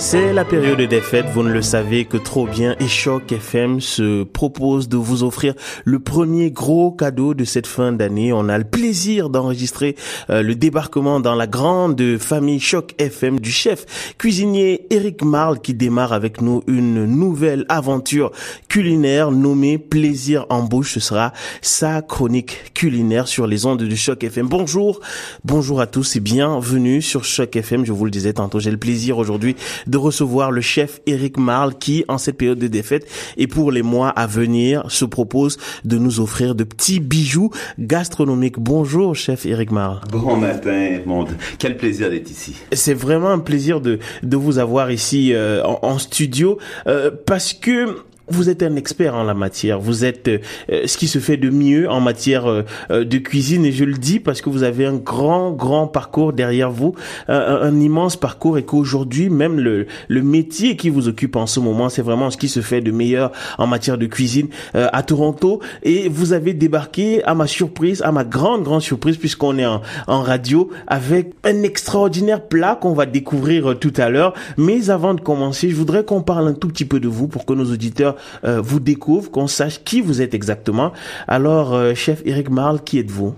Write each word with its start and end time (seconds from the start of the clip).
C'est 0.00 0.32
la 0.32 0.46
période 0.46 0.80
des 0.80 1.02
fêtes, 1.02 1.26
vous 1.26 1.42
ne 1.42 1.52
le 1.52 1.60
savez 1.60 2.06
que 2.06 2.16
trop 2.16 2.46
bien, 2.46 2.74
et 2.80 2.88
Choc 2.88 3.30
FM 3.32 3.82
se 3.82 4.24
propose 4.24 4.88
de 4.88 4.96
vous 4.96 5.24
offrir 5.24 5.52
le 5.84 5.98
premier 5.98 6.50
gros 6.50 6.90
cadeau 6.90 7.34
de 7.34 7.44
cette 7.44 7.66
fin 7.66 7.92
d'année. 7.92 8.32
On 8.32 8.48
a 8.48 8.56
le 8.56 8.64
plaisir 8.64 9.28
d'enregistrer 9.28 9.96
euh, 10.30 10.42
le 10.42 10.54
débarquement 10.54 11.20
dans 11.20 11.34
la 11.34 11.46
grande 11.46 12.16
famille 12.16 12.60
Choc 12.60 12.94
FM 12.96 13.40
du 13.40 13.52
chef 13.52 14.14
cuisinier 14.16 14.86
Eric 14.88 15.22
Marle 15.22 15.60
qui 15.60 15.74
démarre 15.74 16.14
avec 16.14 16.40
nous 16.40 16.62
une 16.66 17.04
nouvelle 17.04 17.66
aventure 17.68 18.32
culinaire 18.68 19.30
nommée 19.30 19.76
Plaisir 19.76 20.46
en 20.48 20.62
bouche. 20.62 20.94
Ce 20.94 21.00
sera 21.00 21.34
sa 21.60 22.00
chronique 22.00 22.72
culinaire 22.72 23.28
sur 23.28 23.46
les 23.46 23.66
ondes 23.66 23.82
du 23.82 23.96
Choc 23.98 24.24
FM. 24.24 24.48
Bonjour, 24.48 25.00
bonjour 25.44 25.78
à 25.78 25.86
tous 25.86 26.16
et 26.16 26.20
bienvenue 26.20 27.02
sur 27.02 27.22
Choc 27.22 27.54
FM. 27.54 27.84
Je 27.84 27.92
vous 27.92 28.06
le 28.06 28.10
disais 28.10 28.32
tantôt, 28.32 28.60
j'ai 28.60 28.70
le 28.70 28.78
plaisir 28.78 29.18
aujourd'hui 29.18 29.56
de 29.90 29.98
recevoir 29.98 30.50
le 30.50 30.60
chef 30.60 31.00
Eric 31.06 31.36
Marle 31.36 31.74
qui, 31.74 32.04
en 32.08 32.16
cette 32.16 32.36
période 32.36 32.58
de 32.58 32.68
défaite 32.68 33.06
et 33.36 33.46
pour 33.46 33.72
les 33.72 33.82
mois 33.82 34.08
à 34.08 34.26
venir, 34.26 34.84
se 34.88 35.04
propose 35.04 35.58
de 35.84 35.98
nous 35.98 36.20
offrir 36.20 36.54
de 36.54 36.64
petits 36.64 37.00
bijoux 37.00 37.50
gastronomiques. 37.78 38.58
Bonjour, 38.58 39.14
chef 39.14 39.46
Eric 39.46 39.72
Marle. 39.72 40.00
Bon 40.10 40.36
matin, 40.36 41.00
monde. 41.04 41.30
Quel 41.58 41.76
plaisir 41.76 42.08
d'être 42.10 42.30
ici. 42.30 42.54
C'est 42.72 42.94
vraiment 42.94 43.30
un 43.30 43.40
plaisir 43.40 43.80
de, 43.80 43.98
de 44.22 44.36
vous 44.36 44.58
avoir 44.58 44.90
ici 44.90 45.34
euh, 45.34 45.64
en, 45.64 45.78
en, 45.82 45.98
studio 45.98 46.58
euh, 46.86 47.10
parce 47.26 47.52
que 47.52 47.96
vous 48.30 48.48
êtes 48.48 48.62
un 48.62 48.76
expert 48.76 49.14
en 49.14 49.24
la 49.24 49.34
matière. 49.34 49.80
Vous 49.80 50.04
êtes 50.04 50.28
euh, 50.28 50.38
ce 50.86 50.96
qui 50.96 51.08
se 51.08 51.18
fait 51.18 51.36
de 51.36 51.50
mieux 51.50 51.90
en 51.90 52.00
matière 52.00 52.46
euh, 52.46 52.64
de 52.90 53.18
cuisine 53.18 53.64
et 53.64 53.72
je 53.72 53.84
le 53.84 53.94
dis 53.94 54.20
parce 54.20 54.40
que 54.40 54.48
vous 54.48 54.62
avez 54.62 54.86
un 54.86 54.94
grand 54.94 55.50
grand 55.50 55.86
parcours 55.86 56.32
derrière 56.32 56.70
vous, 56.70 56.94
un, 57.28 57.78
immense 57.80 58.16
parcours 58.16 58.58
et 58.58 58.64
qu'aujourd'hui 58.64 59.30
même 59.30 59.58
le, 59.58 59.86
le 60.08 60.22
métier 60.22 60.76
qui 60.76 60.90
vous 60.90 61.08
occupe 61.08 61.36
en 61.36 61.46
ce 61.46 61.60
moment, 61.60 61.88
c'est 61.88 62.02
vraiment 62.02 62.30
ce 62.30 62.36
qui 62.36 62.48
se 62.48 62.60
fait 62.60 62.80
de 62.80 62.90
meilleur 62.90 63.32
en 63.58 63.66
matière 63.66 63.98
de 63.98 64.06
cuisine 64.06 64.48
euh, 64.74 64.88
à 64.92 65.02
Toronto 65.02 65.60
et 65.82 66.08
vous 66.08 66.32
avez 66.32 66.54
débarqué 66.54 67.22
à 67.24 67.34
ma 67.34 67.46
surprise, 67.46 68.02
à 68.02 68.12
ma 68.12 68.24
grande 68.24 68.62
grande 68.62 68.82
surprise 68.82 69.16
puisqu'on 69.16 69.58
est 69.58 69.66
en, 69.66 69.82
en 70.06 70.22
radio 70.22 70.70
avec 70.86 71.32
un 71.44 71.62
extraordinaire 71.62 72.42
plat 72.42 72.78
qu'on 72.80 72.92
va 72.92 73.06
découvrir 73.06 73.78
tout 73.78 73.92
à 73.96 74.08
l'heure. 74.08 74.34
Mais 74.56 74.90
avant 74.90 75.14
de 75.14 75.20
commencer, 75.20 75.70
je 75.70 75.76
voudrais 75.76 76.04
qu'on 76.04 76.22
parle 76.22 76.48
un 76.48 76.54
tout 76.54 76.68
petit 76.68 76.84
peu 76.84 77.00
de 77.00 77.08
vous 77.08 77.28
pour 77.28 77.44
que 77.46 77.52
nos 77.52 77.70
auditeurs 77.72 78.16
euh, 78.44 78.60
vous 78.60 78.80
découvre, 78.80 79.30
qu'on 79.30 79.46
sache 79.46 79.84
qui 79.84 80.00
vous 80.00 80.22
êtes 80.22 80.34
exactement. 80.34 80.92
Alors, 81.28 81.74
euh, 81.74 81.94
chef 81.94 82.22
Eric 82.24 82.50
Marle, 82.50 82.82
qui 82.82 82.98
êtes-vous? 82.98 83.34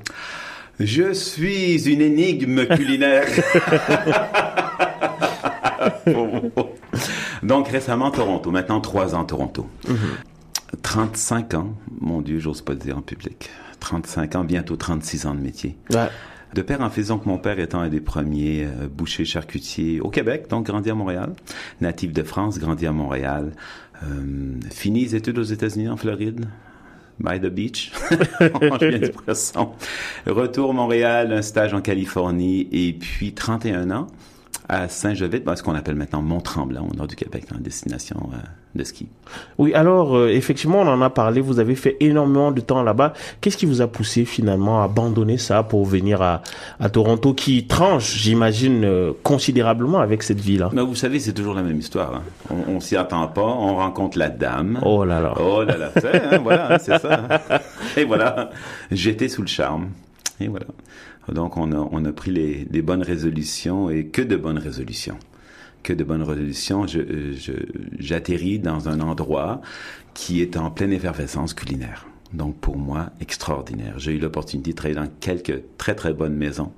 Je 0.81 1.13
suis 1.13 1.87
une 1.89 2.01
énigme 2.01 2.67
culinaire. 2.67 3.27
Donc 7.43 7.69
récemment 7.69 8.11
Toronto, 8.11 8.51
maintenant 8.51 8.81
trois 8.81 9.15
ans 9.15 9.25
Toronto. 9.25 9.67
Mm 9.89 9.95
-hmm. 9.95 10.79
35 10.83 11.55
ans, 11.55 11.75
mon 12.01 12.23
Dieu, 12.23 12.39
j'ose 12.39 12.63
pas 12.63 12.73
le 12.73 12.79
dire 12.79 12.97
en 12.97 13.03
public. 13.03 13.51
35 13.81 14.37
ans, 14.37 14.45
bientôt 14.45 14.77
36 14.77 15.27
ans 15.27 15.35
de 15.35 15.41
métier. 15.41 15.77
Ouais. 15.91 16.09
De 16.55 16.63
père 16.63 16.83
en 16.83 16.91
fils, 16.91 17.09
donc 17.09 17.25
mon 17.25 17.39
père 17.39 17.59
étant 17.59 17.81
un 17.81 17.89
des 17.89 18.01
premiers 18.01 18.65
euh, 18.65 18.89
bouchers 18.89 19.25
charcutiers 19.25 20.01
au 20.01 20.11
Québec, 20.11 20.49
donc 20.51 20.67
grandi 20.67 20.91
à 20.91 20.95
Montréal, 20.95 21.33
natif 21.81 22.13
de 22.13 22.23
France, 22.23 22.59
grandi 22.59 22.87
à 22.87 22.93
Montréal, 22.93 23.53
euh, 24.03 24.61
fini 24.71 25.05
les 25.05 25.17
études 25.17 25.39
aux 25.39 25.43
États-Unis 25.43 25.89
en 25.89 25.97
Floride, 25.97 26.47
by 27.21 27.41
the 27.41 27.47
beach, 27.47 27.93
je 28.11 28.87
viens 28.87 28.99
du 28.99 29.11
poisson. 29.11 29.71
Retour 30.27 30.75
Montréal, 30.75 31.33
un 31.33 31.43
stage 31.43 31.73
en 31.73 31.81
Californie 31.81 32.69
et 32.71 32.93
puis 32.93 33.33
31 33.33 33.91
ans 33.91 34.07
à 34.69 34.89
Saint-Jovite, 34.89 35.49
ce 35.57 35.63
qu'on 35.63 35.75
appelle 35.75 35.97
maintenant 35.97 36.23
Mont-Tremblant, 36.23 36.89
au 36.91 36.95
nord 36.95 37.07
du 37.07 37.17
Québec, 37.17 37.47
en 37.55 37.61
destination 37.61 38.31
euh, 38.33 38.37
de 38.75 38.85
ski. 38.85 39.09
Oui, 39.59 39.75
alors 39.75 40.17
euh, 40.17 40.29
effectivement, 40.29 40.81
on 40.81 40.89
en 40.89 41.03
a 41.03 41.11
parlé, 41.11 41.41
vous 41.41 41.61
avez 41.61 41.75
fait 41.75 41.97
énormément 42.01 42.53
de 42.53 42.61
temps 42.61 42.83
là-bas. 42.83 43.13
Qu'est-ce 43.41 43.57
qui 43.57 43.67
vous 43.67 43.81
a 43.81 43.87
poussé 43.87 44.25
finalement 44.25 44.81
à 44.81 44.85
abandonner 44.85 45.39
ça 45.39 45.63
pour 45.63 45.85
venir 45.85 46.23
à, 46.23 46.43
à 46.81 46.89
Toronto, 46.89 47.35
qui 47.35 47.67
tranche, 47.67 48.17
j'imagine, 48.17 48.85
euh, 48.85 49.13
considérablement 49.23 49.99
avec 49.99 50.23
cette 50.23 50.41
ville-là 50.41 50.71
Mais 50.73 50.83
vous 50.83 50.95
savez, 50.95 51.21
c'est 51.21 51.33
toujours 51.33 51.55
la 51.55 51.63
même 51.63 51.79
histoire. 51.79 52.15
Hein. 52.15 52.23
On, 52.51 52.75
on 52.77 52.81
s'y 52.81 52.97
attend 52.97 53.27
pas, 53.29 53.43
on 53.43 53.77
rencontre 53.77 54.19
la 54.19 54.29
dame. 54.29 54.79
Oh 54.85 55.05
là 55.05 55.21
là. 55.21 55.35
Oh 55.39 55.63
là 55.65 55.77
là, 55.77 55.91
hein, 55.97 56.39
voilà, 56.43 56.79
c'est 56.79 56.99
ça. 56.99 57.27
Et 57.97 58.05
voilà, 58.05 58.51
j'étais 58.91 59.29
sous 59.29 59.43
le 59.43 59.49
charme. 59.49 59.89
Et 60.41 60.49
voilà. 60.49 60.67
Donc, 61.31 61.57
on 61.57 61.73
a, 61.73 61.89
on 61.93 62.05
a 62.05 62.13
pris 62.13 62.31
les, 62.31 62.67
les, 62.71 62.83
bonnes 62.83 63.03
résolutions 63.03 63.91
et 63.91 64.07
que 64.07 64.23
de 64.23 64.37
bonnes 64.37 64.59
résolutions. 64.59 65.19
Que 65.83 65.93
de 65.93 66.05
bonnes 66.05 66.23
résolutions. 66.23 66.87
Je, 66.87 67.33
je, 67.33 67.53
j'atterris 67.99 68.59
dans 68.59 68.89
un 68.89 69.01
endroit 69.01 69.61
qui 70.15 70.41
est 70.41 70.57
en 70.57 70.71
pleine 70.71 70.93
effervescence 70.93 71.55
culinaire. 71.55 72.07
Donc, 72.33 72.57
pour 72.57 72.77
moi, 72.77 73.11
extraordinaire. 73.21 73.99
J'ai 73.99 74.13
eu 74.13 74.19
l'opportunité 74.19 74.71
de 74.71 74.77
travailler 74.77 75.01
dans 75.01 75.11
quelques 75.21 75.63
très, 75.77 75.95
très 75.95 76.15
bonnes 76.15 76.37
maisons 76.37 76.73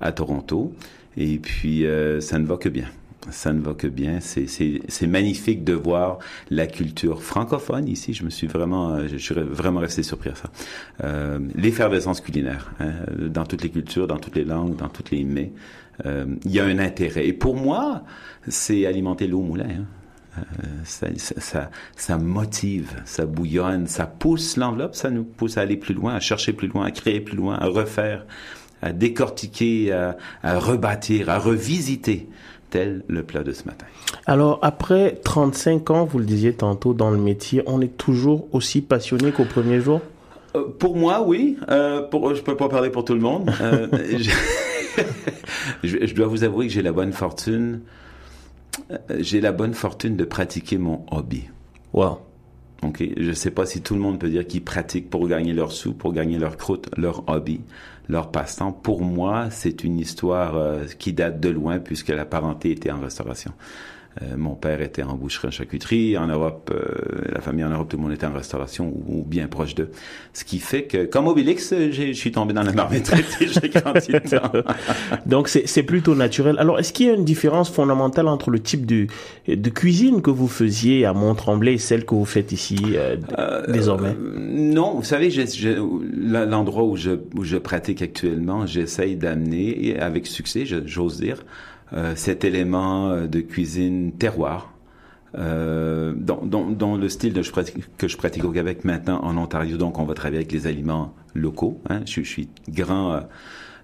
à 0.00 0.12
Toronto. 0.12 0.74
Et 1.16 1.38
puis, 1.38 1.86
euh, 1.86 2.20
ça 2.20 2.38
ne 2.38 2.46
va 2.46 2.56
que 2.56 2.68
bien 2.68 2.86
ça 3.28 3.52
ne 3.52 3.60
va 3.60 3.74
que 3.74 3.86
bien. 3.86 4.18
C'est 4.20 5.06
magnifique 5.06 5.64
de 5.64 5.74
voir 5.74 6.18
la 6.48 6.66
culture 6.66 7.22
francophone 7.22 7.86
ici. 7.88 8.14
Je 8.14 8.24
me 8.24 8.30
suis 8.30 8.46
vraiment, 8.46 9.06
je 9.06 9.16
suis 9.16 9.34
vraiment 9.34 9.80
resté 9.80 10.02
surpris 10.02 10.30
à 10.30 10.34
ça. 10.34 10.50
Euh, 11.04 11.38
L'effervescence 11.54 12.20
culinaire, 12.20 12.72
hein, 12.80 12.92
dans 13.28 13.44
toutes 13.44 13.62
les 13.62 13.70
cultures, 13.70 14.06
dans 14.06 14.18
toutes 14.18 14.36
les 14.36 14.44
langues, 14.44 14.76
dans 14.76 14.88
toutes 14.88 15.10
les 15.10 15.24
mets. 15.24 15.52
Euh, 16.06 16.26
il 16.44 16.52
y 16.52 16.60
a 16.60 16.64
un 16.64 16.78
intérêt. 16.78 17.26
Et 17.26 17.32
pour 17.32 17.56
moi, 17.56 18.02
c'est 18.48 18.86
alimenter 18.86 19.26
l'eau 19.26 19.40
au 19.40 19.44
moulin. 19.44 19.68
Hein. 19.68 19.84
Euh, 20.38 20.42
ça, 20.84 21.08
ça, 21.16 21.70
ça, 21.96 22.18
motive, 22.18 23.02
ça 23.04 23.26
bouillonne, 23.26 23.86
ça 23.86 24.06
pousse 24.06 24.56
l'enveloppe, 24.56 24.94
ça 24.94 25.10
nous 25.10 25.24
pousse 25.24 25.58
à 25.58 25.62
aller 25.62 25.76
plus 25.76 25.94
loin, 25.94 26.14
à 26.14 26.20
chercher 26.20 26.52
plus 26.52 26.68
loin, 26.68 26.86
à 26.86 26.90
créer 26.90 27.20
plus 27.20 27.36
loin, 27.36 27.56
à 27.56 27.66
refaire, 27.66 28.24
à 28.80 28.92
décortiquer, 28.92 29.92
à, 29.92 30.16
à 30.42 30.58
rebâtir, 30.58 31.28
à 31.28 31.38
revisiter 31.38 32.28
tel 32.70 33.02
le 33.08 33.22
plat 33.22 33.42
de 33.42 33.52
ce 33.52 33.64
matin. 33.64 33.86
Alors, 34.26 34.58
après 34.62 35.20
35 35.24 35.90
ans, 35.90 36.04
vous 36.04 36.18
le 36.18 36.24
disiez 36.24 36.54
tantôt 36.54 36.94
dans 36.94 37.10
le 37.10 37.18
métier, 37.18 37.62
on 37.66 37.80
est 37.80 37.96
toujours 37.96 38.46
aussi 38.52 38.80
passionné 38.80 39.32
qu'au 39.32 39.44
premier 39.44 39.80
jour? 39.80 40.00
Euh, 40.56 40.64
Pour 40.78 40.96
moi, 40.96 41.22
oui. 41.26 41.58
Euh, 41.70 42.02
pour, 42.02 42.34
je 42.34 42.42
peux 42.42 42.56
pas 42.56 42.68
parler 42.68 42.90
pour 42.90 43.04
tout 43.04 43.14
le 43.14 43.20
monde. 43.20 43.50
je, 45.84 46.06
je, 46.06 46.14
dois 46.14 46.26
vous 46.26 46.44
avouer 46.44 46.66
que 46.66 46.72
j'ai 46.72 46.82
la 46.82 46.92
bonne 46.92 47.12
fortune, 47.12 47.80
j'ai 49.18 49.40
la 49.40 49.52
bonne 49.52 49.74
fortune 49.74 50.16
de 50.16 50.24
pratiquer 50.24 50.78
mon 50.78 51.04
hobby. 51.10 51.44
Wow. 51.92 52.18
Ok, 52.82 53.04
je 53.16 53.32
sais 53.32 53.50
pas 53.50 53.66
si 53.66 53.82
tout 53.82 53.94
le 53.94 54.00
monde 54.00 54.18
peut 54.18 54.30
dire 54.30 54.46
qu'ils 54.46 54.64
pratiquent 54.64 55.10
pour 55.10 55.28
gagner 55.28 55.52
leur 55.52 55.70
sous, 55.70 55.92
pour 55.92 56.14
gagner 56.14 56.38
leur 56.38 56.56
croûte, 56.56 56.88
leur 56.96 57.28
hobby, 57.28 57.60
leur 58.08 58.30
passe-temps. 58.30 58.72
Pour 58.72 59.02
moi, 59.02 59.50
c'est 59.50 59.84
une 59.84 59.98
histoire 59.98 60.56
euh, 60.56 60.86
qui 60.98 61.12
date 61.12 61.40
de 61.40 61.50
loin 61.50 61.78
puisque 61.78 62.08
la 62.08 62.24
parenté 62.24 62.70
était 62.70 62.90
en 62.90 63.00
restauration. 63.00 63.52
Euh, 64.22 64.36
mon 64.36 64.54
père 64.54 64.80
était 64.80 65.04
en 65.04 65.14
boucherie 65.14 65.48
en 65.48 65.50
charcuterie. 65.52 66.18
En 66.18 66.26
Europe, 66.26 66.70
euh, 66.74 67.32
la 67.32 67.40
famille 67.40 67.64
en 67.64 67.70
Europe, 67.70 67.88
tout 67.88 67.96
le 67.96 68.02
monde 68.02 68.12
était 68.12 68.26
en 68.26 68.32
restauration 68.32 68.88
ou, 68.88 69.20
ou 69.20 69.24
bien 69.24 69.46
proche 69.46 69.74
d'eux. 69.74 69.90
Ce 70.32 70.44
qui 70.44 70.58
fait 70.58 70.84
que, 70.84 71.04
comme 71.04 71.28
Obélix, 71.28 71.72
je 71.72 72.12
suis 72.12 72.32
tombé 72.32 72.52
dans 72.52 72.62
la 72.62 72.72
marmite 72.72 73.12
et 73.12 73.46
j'ai 73.46 73.68
grandi 73.68 74.12
dedans. 74.12 74.50
Donc, 75.26 75.48
c'est 75.48 75.82
plutôt 75.84 76.14
naturel. 76.14 76.56
Alors, 76.58 76.78
est-ce 76.78 76.92
qu'il 76.92 77.06
y 77.06 77.10
a 77.10 77.14
une 77.14 77.24
différence 77.24 77.70
fondamentale 77.70 78.26
entre 78.26 78.50
le 78.50 78.58
type 78.58 78.84
de, 78.84 79.06
de 79.46 79.70
cuisine 79.70 80.22
que 80.22 80.30
vous 80.30 80.48
faisiez 80.48 81.04
à 81.06 81.12
Mont-Tremblay 81.12 81.74
et 81.74 81.78
celle 81.78 82.04
que 82.04 82.14
vous 82.14 82.24
faites 82.24 82.52
ici 82.52 82.78
euh, 82.94 83.16
désormais? 83.68 84.16
Non, 84.36 84.94
vous 84.94 85.04
savez, 85.04 85.30
l'endroit 85.76 86.84
où 86.84 86.96
je, 86.96 87.12
où 87.36 87.44
je 87.44 87.56
pratique 87.56 88.02
actuellement, 88.02 88.66
j'essaye 88.66 89.16
d'amener, 89.16 89.98
avec 89.98 90.26
succès, 90.26 90.64
j'ose 90.66 91.20
dire, 91.20 91.38
euh, 91.38 91.79
cet 92.14 92.44
élément 92.44 93.26
de 93.26 93.40
cuisine 93.40 94.12
terroir, 94.12 94.72
euh, 95.38 96.12
dans, 96.16 96.44
dans, 96.44 96.96
le 96.96 97.08
style 97.08 97.32
que 97.32 98.08
je 98.08 98.16
pratique 98.16 98.44
au 98.44 98.50
Québec 98.50 98.84
maintenant 98.84 99.20
en 99.22 99.36
Ontario. 99.36 99.76
Donc, 99.76 99.98
on 99.98 100.04
va 100.04 100.14
travailler 100.14 100.38
avec 100.38 100.50
les 100.50 100.66
aliments 100.66 101.14
locaux. 101.34 101.80
Hein. 101.88 102.00
Je, 102.04 102.22
je, 102.22 102.28
suis 102.28 102.48
grand, 102.68 103.20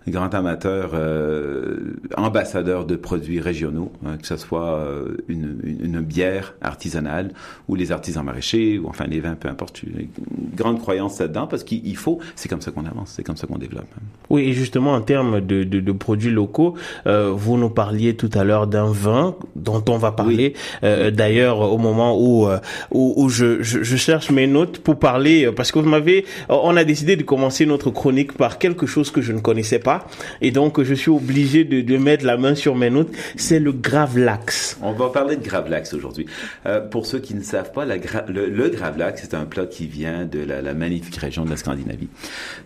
grand 0.09 0.35
amateur, 0.35 0.93
euh, 0.95 1.97
ambassadeur 2.17 2.85
de 2.85 2.97
produits 2.97 3.41
régionaux, 3.41 3.91
hein, 4.05 4.17
que 4.21 4.27
ce 4.27 4.37
soit 4.37 4.77
euh, 4.77 5.17
une, 5.29 5.59
une, 5.65 6.01
bière 6.01 6.55
artisanale 6.61 7.33
ou 7.69 7.75
les 7.75 7.91
artisans 7.91 8.25
maraîchers 8.25 8.79
ou 8.79 8.89
enfin 8.89 9.07
les 9.07 9.21
vins, 9.21 9.35
peu 9.35 9.49
importe. 9.49 9.83
Une 9.83 10.09
grande 10.55 10.79
croyance 10.79 11.19
là-dedans 11.19 11.47
parce 11.47 11.65
qu'il 11.65 11.97
faut, 11.97 12.21
c'est 12.37 12.49
comme 12.49 12.61
ça 12.61 12.71
qu'on 12.71 12.87
avance, 12.87 13.13
c'est 13.17 13.25
comme 13.25 13.37
ça 13.37 13.47
qu'on 13.47 13.59
développe. 13.59 13.87
Oui, 14.31 14.43
et 14.43 14.53
justement 14.53 14.93
en 14.93 15.01
termes 15.01 15.41
de, 15.41 15.65
de, 15.65 15.81
de 15.81 15.93
produits 15.93 16.31
locaux, 16.31 16.75
euh, 17.07 17.33
vous 17.35 17.57
nous 17.57 17.71
parliez 17.71 18.15
tout 18.15 18.31
à 18.35 18.45
l'heure 18.45 18.67
d'un 18.67 18.91
vin 18.91 19.35
dont 19.57 19.83
on 19.89 19.99
va 19.99 20.13
parler. 20.13 20.55
Euh, 20.85 21.11
d'ailleurs, 21.11 21.61
au 21.61 21.79
moment 21.79 22.17
où 22.19 22.49
euh, 22.49 22.59
où, 22.91 23.15
où 23.17 23.29
je, 23.29 23.63
je, 23.63 23.83
je, 23.83 23.97
cherche 23.97 24.31
mes 24.31 24.47
notes 24.47 24.79
pour 24.79 24.99
parler, 24.99 25.51
parce 25.55 25.73
que 25.73 25.79
vous 25.79 25.89
m'avez, 25.89 26.25
on 26.49 26.77
a 26.77 26.85
décidé 26.85 27.17
de 27.17 27.23
commencer 27.23 27.67
notre 27.67 27.91
chronique 27.91 28.33
par 28.35 28.59
quelque 28.59 28.87
chose 28.87 29.11
que 29.11 29.21
je 29.21 29.33
ne 29.33 29.41
connaissais 29.41 29.79
pas 29.79 29.96
et 30.41 30.51
donc 30.51 30.83
je 30.83 30.95
suis 30.95 31.11
obligé 31.11 31.65
de, 31.65 31.97
mettre 31.97 32.25
la 32.25 32.37
main 32.37 32.55
sur 32.55 32.75
mes 32.75 32.91
notes. 32.91 33.11
C'est 33.37 33.59
le 33.59 33.73
gravlax. 33.73 34.79
On 34.83 34.93
va 34.93 35.09
parler 35.09 35.37
de 35.37 35.45
gravlax 35.45 35.95
aujourd'hui. 35.95 36.27
Euh, 36.67 36.81
pour 36.81 37.07
ceux 37.07 37.19
qui 37.19 37.35
ne 37.35 37.43
savent 37.43 37.73
pas, 37.73 37.85
le, 37.85 38.49
le, 38.49 38.69
gravlax, 38.69 39.23
c'est 39.23 39.35
un 39.35 39.45
plat 39.45 39.67
qui 39.67 39.87
vient 39.87 40.25
de 40.25 40.41
la, 40.41 40.61
la 40.63 40.75
magnifique 40.75 41.17
région 41.17 41.45
de 41.45 41.51
la 41.51 41.57
Scandinavie. 41.57 42.09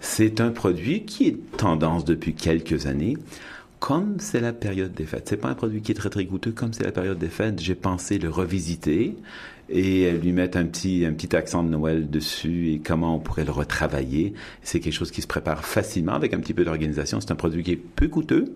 C'est 0.01 0.41
un 0.41 0.51
produit 0.51 1.05
qui 1.05 1.29
est 1.29 1.57
tendance 1.57 2.05
depuis 2.05 2.35
quelques 2.35 2.87
années 2.87 3.17
comme 3.81 4.17
c'est 4.21 4.41
la 4.41 4.53
période 4.53 4.93
des 4.93 5.07
fêtes, 5.07 5.27
c'est 5.31 5.39
pas 5.39 5.49
un 5.49 5.55
produit 5.55 5.81
qui 5.81 5.91
est 5.93 5.95
très 5.95 6.11
très 6.11 6.25
goûteux, 6.25 6.53
comme 6.53 6.75
c'est 6.75 6.85
la 6.85 6.93
période 6.93 7.19
des 7.19 7.31
fêtes, 7.31 7.61
j'ai 7.61 7.75
pensé 7.75 8.19
le 8.19 8.29
revisiter 8.29 9.17
et 9.71 10.11
lui 10.13 10.33
mettre 10.33 10.59
un 10.59 10.67
petit 10.67 11.05
un 11.07 11.13
petit 11.13 11.35
accent 11.37 11.63
de 11.63 11.69
Noël 11.69 12.11
dessus 12.11 12.73
et 12.73 12.79
comment 12.81 13.17
on 13.17 13.19
pourrait 13.21 13.45
le 13.45 13.53
retravailler. 13.53 14.35
C'est 14.63 14.81
quelque 14.81 14.93
chose 14.93 15.11
qui 15.11 15.23
se 15.23 15.27
prépare 15.27 15.65
facilement 15.65 16.13
avec 16.15 16.35
un 16.35 16.41
petit 16.41 16.55
peu 16.55 16.65
d'organisation. 16.65 17.21
C'est 17.21 17.31
un 17.31 17.37
produit 17.37 17.63
qui 17.63 17.73
est 17.73 17.77
peu 17.77 18.09
coûteux, 18.09 18.53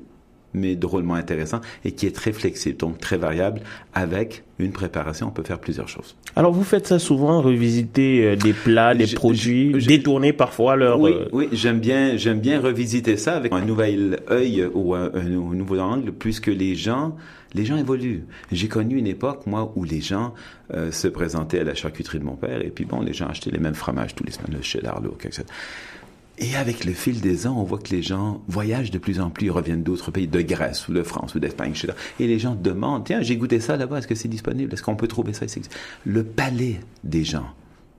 mais 0.55 0.77
drôlement 0.77 1.15
intéressant 1.15 1.61
et 1.85 1.93
qui 1.93 2.07
est 2.07 2.15
très 2.15 2.33
flexible, 2.33 2.77
donc 2.77 2.99
très 2.99 3.17
variable. 3.17 3.61
Avec 3.93 4.45
une 4.59 4.73
préparation, 4.73 5.29
on 5.29 5.31
peut 5.31 5.43
faire 5.43 5.59
plusieurs 5.59 5.89
choses. 5.89 6.17
Alors 6.37 6.53
vous 6.53 6.65
faites 6.65 6.87
ça 6.87 6.99
souvent, 6.99 7.43
revisiter 7.43 8.25
euh, 8.25 8.37
des 8.37 8.53
plats, 8.53 8.95
des 8.95 9.07
produits, 9.07 9.73
détourner 9.85 10.33
parfois 10.33 10.77
leur. 10.77 11.01
Oui, 11.01 11.13
euh, 11.13 11.29
oui, 11.33 11.49
j'aime 11.53 11.81
bien, 11.81 12.17
j'aime 12.17 12.41
bien 12.41 12.61
revisiter 12.61 13.17
ça 13.17 13.37
avec 13.37 13.53
un 13.53 13.65
nouvel 13.65 14.21
œil 14.31 14.69
ou 14.75 14.95
un, 14.95 15.11
un, 15.15 15.25
nouveau 15.25 15.79
angle, 15.79 16.13
puisque 16.13 16.47
les 16.47 16.77
gens, 16.77 17.17
les 17.55 17.65
gens 17.65 17.77
évoluent. 17.77 18.25
J'ai 18.53 18.69
connu 18.69 18.97
une 18.97 19.07
époque 19.07 19.47
moi 19.47 19.73
où 19.77 19.85
les 19.85 20.01
gens 20.01 20.35
euh, 20.73 20.91
se 20.93 21.09
présentaient 21.09 21.61
à 21.61 21.65
la 21.65 21.75
charcuterie 21.75 22.19
de 22.19 22.25
mon 22.25 22.37
père 22.37 22.65
et 22.65 22.71
puis 22.71 22.85
bon, 22.85 23.01
les 23.01 23.13
gens 23.13 23.27
achetaient 23.27 23.51
les 23.51 23.59
mêmes 23.59 23.75
fromages 23.75 24.15
tous 24.15 24.25
les 24.25 24.33
semaines, 24.33 24.55
le 24.57 24.63
cheddar, 24.63 25.01
le 25.01 25.11
chose. 25.11 25.45
Et 26.39 26.57
avec 26.57 26.85
le 26.85 26.93
fil 26.93 27.21
des 27.21 27.47
ans, 27.47 27.57
on 27.57 27.63
voit 27.63 27.79
que 27.79 27.91
les 27.91 28.03
gens 28.03 28.43
voyagent 28.49 28.91
de 28.91 28.99
plus 28.99 29.21
en 29.21 29.31
plus, 29.31 29.47
ils 29.47 29.51
reviennent 29.51 29.85
d'autres 29.85 30.11
pays, 30.11 30.27
de 30.27 30.41
Grèce 30.41 30.89
ou 30.89 30.93
de 30.93 31.03
France 31.03 31.35
ou 31.35 31.41
d'Espagne, 31.41 31.71
etc. 31.71 31.93
Et 32.19 32.27
les 32.27 32.39
gens 32.39 32.57
demandent, 32.57 33.05
tiens, 33.05 33.23
j'ai 33.23 33.37
goûté 33.37 33.61
ça 33.61 33.77
là-bas, 33.77 33.99
est-ce 33.99 34.09
que 34.09 34.17
c'est 34.17 34.29
disponible? 34.29 34.73
Est-ce 34.73 34.83
qu'on 34.83 34.97
peut 34.97 35.09
trouver 35.09 35.33
ça? 35.33 35.47
Le 36.05 36.25
palais 36.25 36.81
des 37.05 37.25
gens 37.25 37.47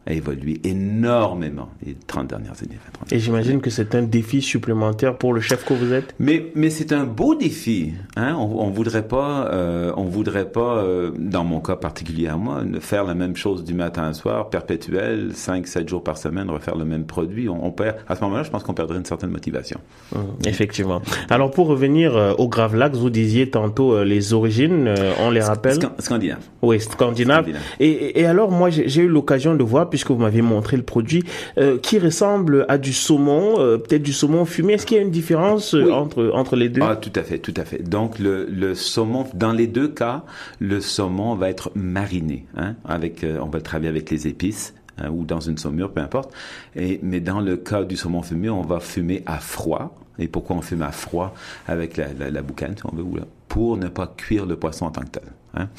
a 0.08 0.14
évolué 0.14 0.60
énormément 0.64 1.70
les 1.86 1.96
30 1.96 2.28
dernières 2.28 2.54
années. 2.62 2.78
Et 3.12 3.20
j'imagine 3.20 3.60
que 3.62 3.70
c'est 3.70 3.96
un 3.96 4.04
défi 4.04 4.42
supplémentaire 4.42 5.18
pour 5.18 5.34
le 5.34 5.42
chef 5.42 5.66
que 5.66 5.74
vous 5.74 5.94
êtes. 5.94 6.14
Mais 6.20 6.52
mais 6.56 6.70
c'est 6.70 6.94
un 6.94 7.06
beau 7.06 7.36
défi. 7.36 7.94
Hein? 8.16 8.36
On, 8.38 8.66
on 8.66 8.70
voudrait 8.70 9.08
pas, 9.08 9.50
euh, 9.52 9.92
on 9.98 10.04
voudrait 10.04 10.52
pas, 10.52 10.78
euh, 10.78 11.12
dans 11.18 11.44
mon 11.44 11.60
cas 11.60 11.76
particulier 11.76 12.28
à 12.28 12.38
moi, 12.38 12.62
faire 12.80 13.04
la 13.04 13.16
même 13.16 13.36
chose 13.36 13.64
du 13.64 13.74
matin 13.74 14.10
au 14.10 14.14
soir, 14.14 14.50
perpétuel, 14.50 15.32
5 15.34 15.68
7 15.68 15.90
jours 15.90 16.04
par 16.04 16.18
semaine, 16.18 16.50
refaire 16.50 16.76
le 16.76 16.86
même 16.86 17.06
produit. 17.06 17.50
On, 17.50 17.66
on 17.66 17.72
perd 17.72 17.98
à 18.08 18.16
ce 18.16 18.24
moment-là, 18.24 18.44
je 18.44 18.52
pense 18.52 18.64
qu'on 18.64 18.74
perdrait 18.74 18.98
une 18.98 19.06
certaine 19.06 19.32
motivation. 19.32 19.80
Mmh, 20.14 20.18
effectivement. 20.46 21.02
Alors 21.30 21.50
pour 21.52 21.68
revenir 21.68 22.16
euh, 22.16 22.34
au 22.38 22.48
Gravlax, 22.48 22.98
vous 22.98 23.10
disiez 23.10 23.50
tantôt 23.50 23.94
euh, 23.94 24.06
les 24.06 24.34
origines, 24.34 24.94
on 25.20 25.32
les 25.32 25.42
rappelle. 25.42 25.80
Scandinave. 26.00 26.40
Oui, 26.62 26.80
scandinave. 26.80 27.46
scandinave. 27.46 27.64
Et, 27.80 28.20
et 28.22 28.26
alors 28.26 28.52
moi 28.52 28.70
j'ai 28.70 29.02
eu 29.02 29.08
l'occasion 29.08 29.56
de 29.56 29.64
voir 29.64 29.90
puisque 29.96 30.12
vous 30.12 30.18
m'avez 30.18 30.42
montré 30.42 30.76
le 30.76 30.84
produit, 30.84 31.24
euh, 31.58 31.78
qui 31.78 32.00
ressemble 32.00 32.66
à 32.68 32.78
du 32.78 32.92
saumon, 32.92 33.60
euh, 33.60 33.78
peut-être 33.78 34.04
du 34.04 34.12
saumon 34.12 34.44
fumé. 34.44 34.74
Est-ce 34.74 34.86
qu'il 34.86 34.98
y 34.98 35.00
a 35.00 35.04
une 35.04 35.10
différence 35.10 35.74
euh, 35.74 35.86
oui. 35.86 35.92
entre, 35.92 36.32
entre 36.34 36.58
les 36.58 36.68
deux? 36.68 36.82
Ah, 36.84 36.98
tout 36.98 37.14
à 37.16 37.24
fait, 37.24 37.40
tout 37.40 37.54
à 37.56 37.64
fait. 37.64 37.82
Donc, 37.82 38.20
le, 38.20 38.46
le 38.46 38.76
saumon, 38.76 39.26
dans 39.34 39.54
les 39.54 39.68
deux 39.68 39.88
cas, 39.88 40.24
le 40.60 40.82
saumon 40.82 41.36
va 41.36 41.50
être 41.50 41.72
mariné. 41.76 42.46
Hein, 42.58 42.76
avec, 42.84 43.24
euh, 43.24 43.40
on 43.42 43.46
va 43.46 43.60
le 43.60 43.64
travailler 43.64 43.90
avec 43.90 44.12
les 44.12 44.28
épices. 44.28 44.74
Hein, 44.98 45.10
ou 45.12 45.24
dans 45.24 45.40
une 45.40 45.58
saumure, 45.58 45.92
peu 45.92 46.02
importe. 46.02 46.34
Et, 46.76 47.00
mais 47.04 47.22
dans 47.22 47.40
le 47.40 47.56
cas 47.56 47.84
du 47.84 47.96
saumon 47.96 48.22
fumé, 48.22 48.50
on 48.50 48.64
va 48.64 48.82
fumer 48.82 49.24
à 49.26 49.40
froid. 49.40 49.96
Et 50.20 50.28
pourquoi 50.28 50.56
on 50.58 50.62
fume 50.62 50.82
à 50.82 50.92
froid 50.92 51.34
avec 51.68 51.98
la, 51.98 52.08
la, 52.18 52.32
la 52.32 52.42
boucane, 52.42 52.76
si 52.78 52.84
on 52.86 52.96
veut, 52.96 53.04
ou 53.04 53.16
là, 53.16 53.24
pour 53.56 53.78
ne 53.78 53.88
pas 53.88 54.14
cuire 54.18 54.46
le 54.46 54.58
poisson 54.58 54.86
en 54.86 54.92
tant 54.92 55.04
que 55.04 55.12
tel. 55.12 55.24
Hein. 55.54 55.70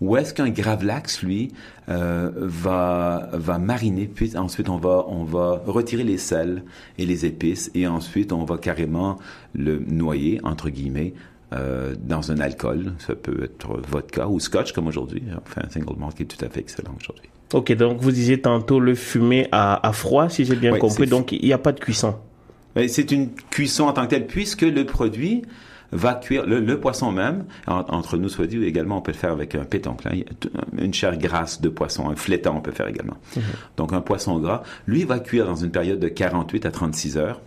Ou 0.00 0.16
est-ce 0.16 0.34
qu'un 0.34 0.48
gravlax, 0.48 1.22
lui, 1.22 1.52
euh, 1.88 2.28
va, 2.34 3.28
va 3.32 3.58
mariner, 3.58 4.10
puis 4.12 4.36
ensuite 4.36 4.68
on 4.68 4.78
va, 4.78 5.04
on 5.06 5.22
va 5.22 5.62
retirer 5.64 6.02
les 6.02 6.18
sels 6.18 6.64
et 6.98 7.06
les 7.06 7.26
épices, 7.26 7.70
et 7.72 7.86
ensuite 7.86 8.32
on 8.32 8.44
va 8.44 8.58
carrément 8.58 9.16
le 9.54 9.78
noyer, 9.78 10.40
entre 10.42 10.70
guillemets, 10.70 11.14
euh, 11.52 11.94
dans 12.02 12.32
un 12.32 12.40
alcool. 12.40 12.94
Ça 12.98 13.14
peut 13.14 13.44
être 13.44 13.80
vodka 13.88 14.26
ou 14.26 14.40
scotch, 14.40 14.72
comme 14.72 14.88
aujourd'hui. 14.88 15.22
Enfin, 15.46 15.62
un 15.64 15.70
single 15.70 16.00
malt 16.00 16.16
qui 16.16 16.24
est 16.24 16.26
tout 16.26 16.44
à 16.44 16.48
fait 16.48 16.58
excellent 16.58 16.96
aujourd'hui. 17.00 17.30
Ok, 17.52 17.72
donc 17.76 18.00
vous 18.00 18.10
disiez 18.10 18.40
tantôt 18.40 18.80
le 18.80 18.96
fumer 18.96 19.46
à, 19.52 19.86
à 19.88 19.92
froid, 19.92 20.28
si 20.28 20.44
j'ai 20.44 20.56
bien 20.56 20.72
oui, 20.72 20.80
compris. 20.80 21.06
Donc 21.06 21.30
il 21.30 21.44
n'y 21.44 21.52
a 21.52 21.58
pas 21.58 21.70
de 21.70 21.78
cuisson. 21.78 22.16
C'est 22.88 23.12
une 23.12 23.30
cuisson 23.50 23.84
en 23.84 23.92
tant 23.92 24.02
que 24.06 24.10
telle, 24.10 24.26
puisque 24.26 24.62
le 24.62 24.84
produit 24.84 25.42
va 25.92 26.14
cuire 26.14 26.46
le, 26.46 26.60
le 26.60 26.80
poisson 26.80 27.12
même. 27.12 27.44
En, 27.66 27.80
entre 27.88 28.16
nous 28.16 28.28
soit 28.28 28.46
dit, 28.46 28.62
également, 28.64 28.98
on 28.98 29.02
peut 29.02 29.12
le 29.12 29.16
faire 29.16 29.32
avec 29.32 29.54
un 29.54 29.64
pétanque, 29.64 30.04
là, 30.04 30.12
une 30.78 30.94
chair 30.94 31.16
grasse 31.16 31.60
de 31.60 31.68
poisson, 31.68 32.08
un 32.08 32.16
flétan, 32.16 32.56
on 32.56 32.60
peut 32.60 32.72
faire 32.72 32.88
également. 32.88 33.16
Mm 33.36 33.40
-hmm. 33.40 33.76
Donc 33.76 33.92
un 33.92 34.00
poisson 34.00 34.38
gras, 34.38 34.62
lui 34.86 35.04
va 35.04 35.18
cuire 35.18 35.46
dans 35.46 35.56
une 35.56 35.70
période 35.70 36.00
de 36.00 36.08
48 36.08 36.66
à 36.66 36.70
36 36.70 37.16
heures, 37.16 37.40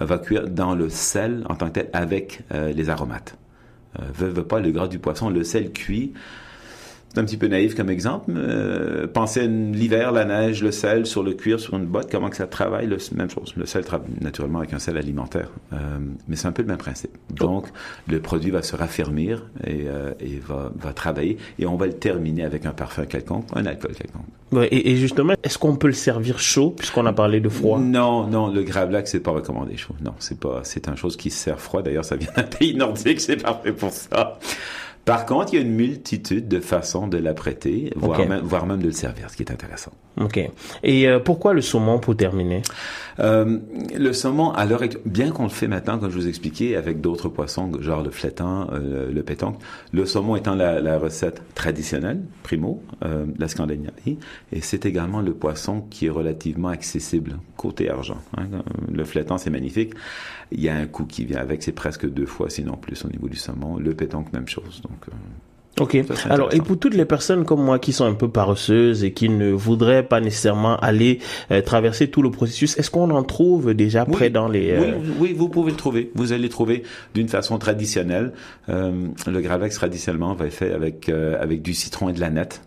euh, 0.00 0.04
va 0.04 0.18
cuire 0.18 0.48
dans 0.48 0.74
le 0.74 0.88
sel 0.88 1.44
en 1.48 1.54
tant 1.54 1.66
que 1.68 1.74
tel 1.80 1.88
avec 1.92 2.40
euh, 2.52 2.72
les 2.72 2.88
aromates. 2.90 3.36
Euh, 3.98 4.02
veut, 4.14 4.28
veut 4.28 4.46
pas 4.46 4.60
le 4.60 4.70
gras 4.70 4.88
du 4.88 4.98
poisson, 4.98 5.30
le 5.30 5.44
sel 5.44 5.72
cuit 5.72 6.12
un 7.18 7.24
petit 7.24 7.36
peu 7.36 7.46
naïf 7.46 7.74
comme 7.74 7.90
exemple. 7.90 8.32
Euh, 8.36 9.06
pensez 9.06 9.40
à 9.40 9.46
l'hiver, 9.46 10.12
la 10.12 10.24
neige, 10.24 10.62
le 10.62 10.70
sel 10.70 11.06
sur 11.06 11.22
le 11.22 11.32
cuir, 11.32 11.60
sur 11.60 11.74
une 11.74 11.86
botte, 11.86 12.10
comment 12.10 12.28
que 12.28 12.36
ça 12.36 12.46
travaille, 12.46 12.86
le, 12.86 12.98
même 13.14 13.30
chose. 13.30 13.54
Le 13.56 13.66
sel 13.66 13.84
travaille 13.84 14.08
naturellement 14.20 14.58
avec 14.58 14.72
un 14.72 14.78
sel 14.78 14.96
alimentaire, 14.96 15.50
euh, 15.72 15.76
mais 16.28 16.36
c'est 16.36 16.48
un 16.48 16.52
peu 16.52 16.62
le 16.62 16.68
même 16.68 16.76
principe. 16.76 17.10
Donc, 17.30 17.66
le 18.08 18.20
produit 18.20 18.50
va 18.50 18.62
se 18.62 18.76
raffermir 18.76 19.46
et, 19.64 19.84
euh, 19.86 20.12
et 20.20 20.38
va, 20.46 20.72
va, 20.76 20.92
travailler, 20.92 21.38
et 21.58 21.66
on 21.66 21.76
va 21.76 21.86
le 21.86 21.94
terminer 21.94 22.44
avec 22.44 22.66
un 22.66 22.72
parfum 22.72 23.04
quelconque, 23.06 23.46
un 23.54 23.66
alcool 23.66 23.92
quelconque. 23.94 24.26
Ouais, 24.52 24.68
et, 24.68 24.92
et, 24.92 24.96
justement, 24.96 25.34
est-ce 25.42 25.58
qu'on 25.58 25.74
peut 25.74 25.88
le 25.88 25.92
servir 25.92 26.38
chaud, 26.38 26.70
puisqu'on 26.70 27.04
a 27.06 27.12
parlé 27.12 27.40
de 27.40 27.48
froid? 27.48 27.80
Non, 27.80 28.28
non, 28.28 28.48
le 28.52 28.62
gravlax, 28.62 29.10
c'est 29.10 29.20
pas 29.20 29.32
recommandé 29.32 29.76
chaud. 29.76 29.94
Non, 30.04 30.14
c'est 30.20 30.38
pas, 30.38 30.60
c'est 30.62 30.88
un 30.88 30.94
chose 30.94 31.16
qui 31.16 31.30
se 31.30 31.38
sert 31.38 31.60
froid. 31.60 31.82
D'ailleurs, 31.82 32.04
ça 32.04 32.16
vient 32.16 32.30
d'un 32.36 32.42
pays 32.58 32.74
nordique, 32.76 33.20
c'est 33.20 33.42
parfait 33.42 33.72
pour 33.72 33.90
ça. 33.90 34.38
Par 35.06 35.24
contre, 35.24 35.54
il 35.54 35.56
y 35.56 35.58
a 35.60 35.64
une 35.64 35.74
multitude 35.74 36.48
de 36.48 36.60
façons 36.60 37.06
de 37.06 37.16
l'apprêter, 37.16 37.92
voire, 37.96 38.18
okay. 38.18 38.28
même, 38.28 38.40
voire 38.42 38.66
même 38.66 38.80
de 38.80 38.86
le 38.86 38.92
servir, 38.92 39.30
ce 39.30 39.36
qui 39.36 39.44
est 39.44 39.52
intéressant. 39.52 39.92
Ok. 40.20 40.40
Et 40.82 41.08
euh, 41.08 41.20
pourquoi 41.20 41.54
le 41.54 41.60
saumon 41.60 42.00
pour 42.00 42.16
terminer? 42.16 42.62
Euh, 43.20 43.58
Le 43.94 44.12
saumon, 44.12 44.50
à 44.50 44.64
l'heure 44.66 44.82
bien 45.04 45.30
qu'on 45.30 45.44
le 45.44 45.48
fait 45.48 45.68
maintenant, 45.68 45.98
comme 45.98 46.10
je 46.10 46.16
vous 46.16 46.26
expliquais, 46.26 46.74
avec 46.74 47.00
d'autres 47.00 47.28
poissons, 47.28 47.70
genre 47.80 48.02
le 48.02 48.10
flétan, 48.10 48.68
euh, 48.72 49.12
le 49.12 49.22
pétanque, 49.22 49.58
le 49.92 50.06
saumon 50.06 50.34
étant 50.34 50.56
la, 50.56 50.80
la 50.80 50.98
recette 50.98 51.40
traditionnelle, 51.54 52.20
primo, 52.42 52.82
euh, 53.04 53.26
la 53.38 53.46
Scandinavie, 53.46 54.18
et 54.52 54.60
c'est 54.60 54.86
également 54.86 55.20
le 55.20 55.34
poisson 55.34 55.84
qui 55.88 56.06
est 56.06 56.10
relativement 56.10 56.68
accessible 56.68 57.38
côté 57.56 57.90
argent. 57.90 58.18
Hein. 58.36 58.48
Le 58.92 59.04
flétan, 59.04 59.38
c'est 59.38 59.50
magnifique. 59.50 59.94
Il 60.50 60.60
y 60.60 60.68
a 60.68 60.76
un 60.76 60.86
coût 60.86 61.06
qui 61.06 61.24
vient 61.24 61.38
avec, 61.38 61.62
c'est 61.62 61.72
presque 61.72 62.08
deux 62.08 62.26
fois, 62.26 62.50
sinon 62.50 62.76
plus, 62.76 63.04
au 63.04 63.08
niveau 63.08 63.28
du 63.28 63.36
saumon. 63.36 63.78
Le 63.78 63.94
pétanque, 63.94 64.32
même 64.32 64.48
chose. 64.48 64.80
Donc, 64.82 64.95
euh, 65.08 65.12
Ok. 65.78 65.98
Alors, 66.30 66.54
et 66.54 66.58
pour 66.58 66.78
toutes 66.78 66.94
les 66.94 67.04
personnes 67.04 67.44
comme 67.44 67.62
moi 67.62 67.78
qui 67.78 67.92
sont 67.92 68.06
un 68.06 68.14
peu 68.14 68.28
paresseuses 68.28 69.04
et 69.04 69.12
qui 69.12 69.28
ne 69.28 69.50
voudraient 69.50 70.02
pas 70.02 70.20
nécessairement 70.20 70.76
aller 70.78 71.18
euh, 71.50 71.60
traverser 71.60 72.08
tout 72.08 72.22
le 72.22 72.30
processus, 72.30 72.78
est-ce 72.78 72.90
qu'on 72.90 73.10
en 73.10 73.22
trouve 73.22 73.74
déjà 73.74 74.04
oui, 74.04 74.12
près 74.12 74.30
dans 74.30 74.48
les... 74.48 74.70
Euh... 74.70 74.94
Oui, 74.96 75.12
oui, 75.18 75.32
vous 75.34 75.50
pouvez 75.50 75.72
le 75.72 75.76
trouver. 75.76 76.10
Vous 76.14 76.32
allez 76.32 76.44
le 76.44 76.48
trouver 76.48 76.82
d'une 77.14 77.28
façon 77.28 77.58
traditionnelle. 77.58 78.32
Euh, 78.70 79.08
le 79.26 79.40
Gravex, 79.42 79.74
traditionnellement, 79.74 80.32
va 80.32 80.46
être 80.46 80.54
fait 80.54 80.72
avec, 80.72 81.10
avec 81.10 81.60
du 81.60 81.74
citron 81.74 82.08
et 82.08 82.14
de 82.14 82.20
la 82.20 82.30
nette. 82.30 82.62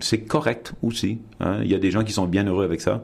C'est 0.00 0.20
correct 0.20 0.72
aussi. 0.82 1.18
Hein. 1.40 1.58
Il 1.64 1.70
y 1.70 1.74
a 1.74 1.78
des 1.78 1.90
gens 1.90 2.02
qui 2.02 2.12
sont 2.12 2.26
bien 2.26 2.44
heureux 2.44 2.64
avec 2.64 2.80
ça. 2.80 3.02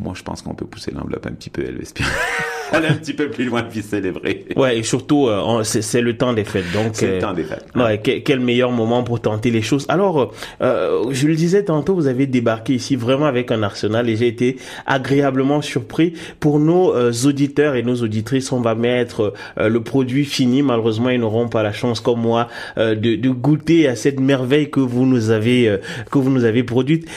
Moi, 0.00 0.12
je 0.16 0.22
pense 0.22 0.42
qu'on 0.42 0.54
peut 0.54 0.66
pousser 0.66 0.90
l'enveloppe 0.90 1.26
un 1.26 1.32
petit 1.32 1.50
peu, 1.50 1.64
Elvis. 1.64 1.94
aller 2.78 2.88
un 2.88 2.94
petit 2.94 3.12
peu 3.12 3.30
plus 3.30 3.44
loin 3.44 3.62
puis 3.62 3.82
célébrer. 3.82 4.44
Ouais, 4.56 4.78
et 4.78 4.82
surtout, 4.82 5.28
euh, 5.28 5.62
c'est 5.64 6.00
le 6.00 6.16
temps 6.16 6.32
des 6.32 6.44
fêtes. 6.44 6.70
Donc, 6.72 6.90
c'est 6.92 7.14
le 7.14 7.18
temps 7.18 7.32
des 7.32 7.44
fêtes. 7.44 7.66
Ouais, 7.74 8.00
quel, 8.00 8.40
meilleur 8.40 8.72
moment 8.72 9.02
pour 9.02 9.20
tenter 9.20 9.50
les 9.50 9.62
choses. 9.62 9.86
Alors, 9.88 10.32
euh, 10.60 11.04
je 11.10 11.26
le 11.26 11.34
disais 11.34 11.64
tantôt, 11.64 11.94
vous 11.94 12.06
avez 12.06 12.26
débarqué 12.26 12.74
ici 12.74 12.96
vraiment 12.96 13.26
avec 13.26 13.50
un 13.50 13.62
arsenal 13.62 14.08
et 14.08 14.16
j'ai 14.16 14.28
été 14.28 14.56
agréablement 14.86 15.62
surpris. 15.62 16.14
Pour 16.40 16.58
nos 16.58 16.94
auditeurs 17.24 17.74
et 17.74 17.82
nos 17.82 17.96
auditrices, 17.96 18.52
on 18.52 18.60
va 18.60 18.74
mettre 18.74 19.32
le 19.56 19.80
produit 19.82 20.24
fini. 20.24 20.62
Malheureusement, 20.62 21.10
ils 21.10 21.20
n'auront 21.20 21.48
pas 21.48 21.62
la 21.62 21.72
chance, 21.72 22.00
comme 22.00 22.20
moi, 22.20 22.48
de, 22.76 22.94
de, 22.94 23.30
goûter 23.30 23.88
à 23.88 23.96
cette 23.96 24.20
merveille 24.20 24.70
que 24.70 24.80
vous 24.80 25.06
nous 25.06 25.30
avez 25.30 25.78
que 26.10 26.18
vous 26.18 26.30
nous 26.30 26.44
avez 26.44 26.62
produite. 26.62 27.08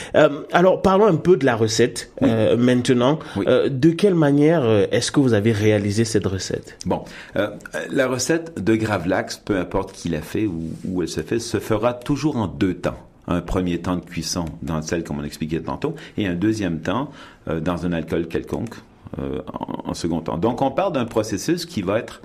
alors, 0.52 0.82
parlons 0.82 1.06
un 1.06 1.16
peu 1.16 1.36
de 1.36 1.44
la 1.44 1.56
recette 1.56 2.12
maintenant. 2.20 3.18
de 3.46 3.90
quelle 3.90 4.14
manière 4.14 4.64
est-ce 4.92 5.10
que 5.12 5.20
vous 5.20 5.34
avez 5.34 5.47
réalisé 5.52 6.04
cette 6.04 6.26
recette 6.26 6.78
Bon, 6.86 7.04
euh, 7.36 7.48
la 7.90 8.06
recette 8.06 8.62
de 8.62 8.74
Gravlax, 8.74 9.38
peu 9.38 9.58
importe 9.58 9.92
qui 9.92 10.08
l'a 10.08 10.22
fait 10.22 10.46
ou 10.46 10.70
où 10.84 11.02
elle 11.02 11.08
se 11.08 11.20
fait, 11.20 11.38
se 11.38 11.58
fera 11.58 11.94
toujours 11.94 12.36
en 12.36 12.46
deux 12.46 12.74
temps 12.74 12.98
un 13.28 13.42
premier 13.42 13.78
temps 13.78 13.96
de 13.96 14.04
cuisson 14.04 14.46
dans 14.62 14.76
le 14.76 14.82
sel, 14.82 15.04
comme 15.04 15.18
on 15.18 15.24
expliquait 15.24 15.60
tantôt, 15.60 15.94
et 16.16 16.26
un 16.26 16.34
deuxième 16.34 16.80
temps 16.80 17.10
euh, 17.48 17.60
dans 17.60 17.86
un 17.86 17.92
alcool 17.92 18.26
quelconque 18.26 18.74
euh, 19.18 19.40
en, 19.52 19.90
en, 19.90 19.94
second 19.94 20.20
temps. 20.20 20.38
Donc, 20.38 20.62
on 20.62 20.70
part 20.70 20.92
d'un 20.92 21.04
processus 21.04 21.66
qui 21.66 21.82
va 21.82 21.98
être, 21.98 22.22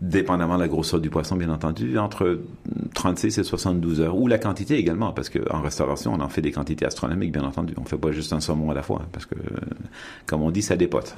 dépendamment 0.00 0.54
de 0.54 0.60
la 0.60 0.68
grosseur 0.68 1.00
du 1.00 1.10
poisson, 1.10 1.36
bien 1.36 1.50
entendu, 1.50 1.98
entre 1.98 2.40
36 2.94 3.38
et 3.38 3.44
72 3.44 4.00
heures, 4.00 4.16
ou 4.16 4.28
la 4.28 4.38
quantité 4.38 4.76
également, 4.76 5.12
parce 5.12 5.28
qu'en 5.28 5.60
restauration, 5.60 6.14
on 6.14 6.20
en 6.20 6.28
fait 6.28 6.40
des 6.40 6.52
quantités 6.52 6.86
astronomiques, 6.86 7.32
bien 7.32 7.44
entendu. 7.44 7.74
On 7.76 7.84
fait 7.84 7.98
pas 7.98 8.12
juste 8.12 8.32
un 8.32 8.40
saumon 8.40 8.70
à 8.70 8.74
la 8.74 8.82
fois, 8.82 9.00
hein, 9.02 9.08
parce 9.12 9.26
que, 9.26 9.34
comme 10.26 10.42
on 10.42 10.52
dit, 10.52 10.62
ça 10.62 10.76
dépote 10.76 11.16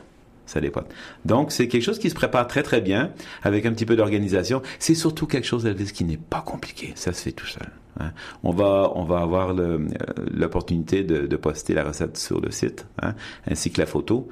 Donc, 1.25 1.53
c'est 1.53 1.69
quelque 1.69 1.83
chose 1.83 1.99
qui 1.99 2.11
se 2.11 2.15
prépare 2.15 2.47
très, 2.47 2.63
très 2.63 2.81
bien, 2.81 3.13
avec 3.43 3.67
un 3.67 3.73
petit 3.73 3.87
peu 3.87 3.97
d'organisation. 3.97 4.63
C'est 4.79 4.95
surtout 4.95 5.27
quelque 5.27 5.47
chose, 5.47 5.67
Elvis, 5.67 5.93
qui 5.93 6.05
n'est 6.05 6.17
pas 6.17 6.41
compliqué. 6.41 6.93
Ça 6.95 7.13
se 7.13 7.23
fait 7.23 7.33
tout 7.33 7.47
seul. 7.47 7.69
Hein. 7.99 8.13
On 8.43 8.53
va, 8.53 8.93
on 8.95 9.05
va 9.05 9.21
avoir 9.21 9.59
euh, 9.59 9.79
l'opportunité 10.33 11.03
de, 11.03 11.27
de, 11.27 11.37
poster 11.37 11.75
la 11.75 11.85
recette 11.85 12.17
sur 12.17 12.41
le 12.41 12.51
site, 12.51 12.87
hein, 13.03 13.15
ainsi 13.49 13.71
que 13.71 13.81
la 13.81 13.87
photo. 13.87 14.29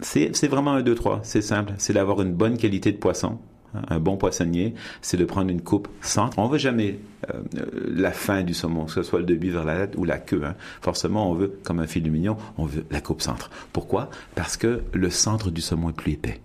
C'est 0.00 0.48
vraiment 0.48 0.72
un, 0.72 0.82
deux, 0.82 0.94
trois. 0.94 1.20
C'est 1.22 1.42
simple. 1.42 1.74
C'est 1.78 1.92
d'avoir 1.92 2.22
une 2.22 2.32
bonne 2.32 2.56
qualité 2.56 2.90
de 2.92 2.96
poisson 2.96 3.38
un 3.74 4.00
bon 4.00 4.16
poissonnier, 4.16 4.74
c'est 5.02 5.16
de 5.16 5.24
prendre 5.24 5.50
une 5.50 5.62
coupe 5.62 5.88
centre. 6.00 6.38
On 6.38 6.48
veut 6.48 6.58
jamais 6.58 6.98
euh, 7.32 7.40
la 7.88 8.12
fin 8.12 8.42
du 8.42 8.54
saumon, 8.54 8.86
que 8.86 8.92
ce 8.92 9.02
soit 9.02 9.20
le 9.20 9.26
début 9.26 9.50
vers 9.50 9.64
la 9.64 9.86
tête 9.86 9.94
ou 9.96 10.04
la 10.04 10.18
queue. 10.18 10.42
Hein. 10.44 10.54
Forcément, 10.80 11.30
on 11.30 11.34
veut, 11.34 11.58
comme 11.64 11.80
un 11.80 11.86
fil 11.86 12.02
de 12.02 12.10
mignon, 12.10 12.36
on 12.58 12.64
veut 12.64 12.84
la 12.90 13.00
coupe 13.00 13.22
centre. 13.22 13.50
Pourquoi? 13.72 14.10
Parce 14.34 14.56
que 14.56 14.82
le 14.92 15.10
centre 15.10 15.50
du 15.50 15.60
saumon 15.60 15.90
est 15.90 15.94
plus 15.94 16.12
épais. 16.12 16.40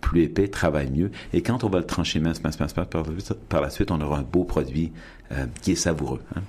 Plus 0.00 0.22
épais, 0.22 0.48
travaille 0.48 0.90
mieux. 0.90 1.10
Et 1.32 1.42
quand 1.42 1.64
on 1.64 1.68
va 1.68 1.78
le 1.78 1.86
trancher 1.86 2.20
mince, 2.20 2.42
mince, 2.42 2.60
mince, 2.60 2.74
par, 2.74 3.60
la 3.60 3.70
suite, 3.70 3.90
on 3.90 4.00
aura 4.00 4.18
un 4.18 4.22
beau 4.22 4.44
produit 4.44 4.92
euh, 5.32 5.46
qui 5.62 5.72
est 5.72 5.76
savoureux. 5.76 6.20
Hein. 6.36 6.42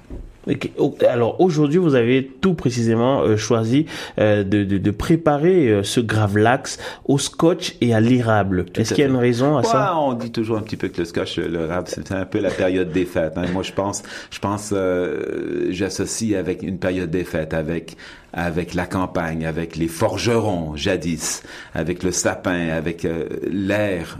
Alors 1.08 1.42
aujourd'hui, 1.42 1.80
vous 1.80 1.96
avez 1.96 2.26
tout 2.42 2.54
précisément 2.54 3.22
euh, 3.22 3.38
choisi 3.38 3.86
euh, 4.20 4.44
de, 4.44 4.64
de, 4.64 4.78
de, 4.78 4.92
préparer 4.92 5.70
euh, 5.70 5.84
ce 5.84 6.00
gravlax 6.00 6.80
au 7.06 7.18
scotch 7.18 7.76
et 7.82 7.94
à 7.94 8.00
l'érable. 8.00 8.66
Est-ce 8.76 8.94
qu'il 8.94 9.04
y 9.04 9.08
a 9.08 9.10
une 9.10 9.16
raison 9.18 9.58
à 9.58 9.64
ça? 9.64 9.98
On 9.98 10.14
dit 10.14 10.32
toujours 10.32 10.58
un 10.58 10.62
petit 10.62 10.78
peu 10.78 10.88
que 10.88 11.00
le 11.00 11.06
scotch, 11.06 11.38
l'érable, 11.38 11.88
c'est 11.88 12.12
un 12.12 12.26
peu 12.26 12.40
la 12.40 12.52
période 12.52 12.92
des 12.92 13.06
fêtes. 13.06 13.34
Hein. 13.38 13.46
Moi, 13.54 13.64
je 13.64 13.72
pense, 13.72 14.04
je 14.32 14.40
pense, 14.40 14.74
j'associe 15.70 16.38
avec 16.38 16.64
une 16.64 16.78
période 16.78 17.10
des 17.10 17.24
fêtes, 17.24 17.54
avec 17.54 17.98
avec 18.36 18.74
la 18.74 18.86
campagne, 18.86 19.46
avec 19.46 19.76
les 19.76 19.88
forgerons 19.88 20.76
jadis, 20.76 21.42
avec 21.74 22.04
le 22.04 22.12
sapin, 22.12 22.70
avec 22.70 23.08
l'air 23.50 24.20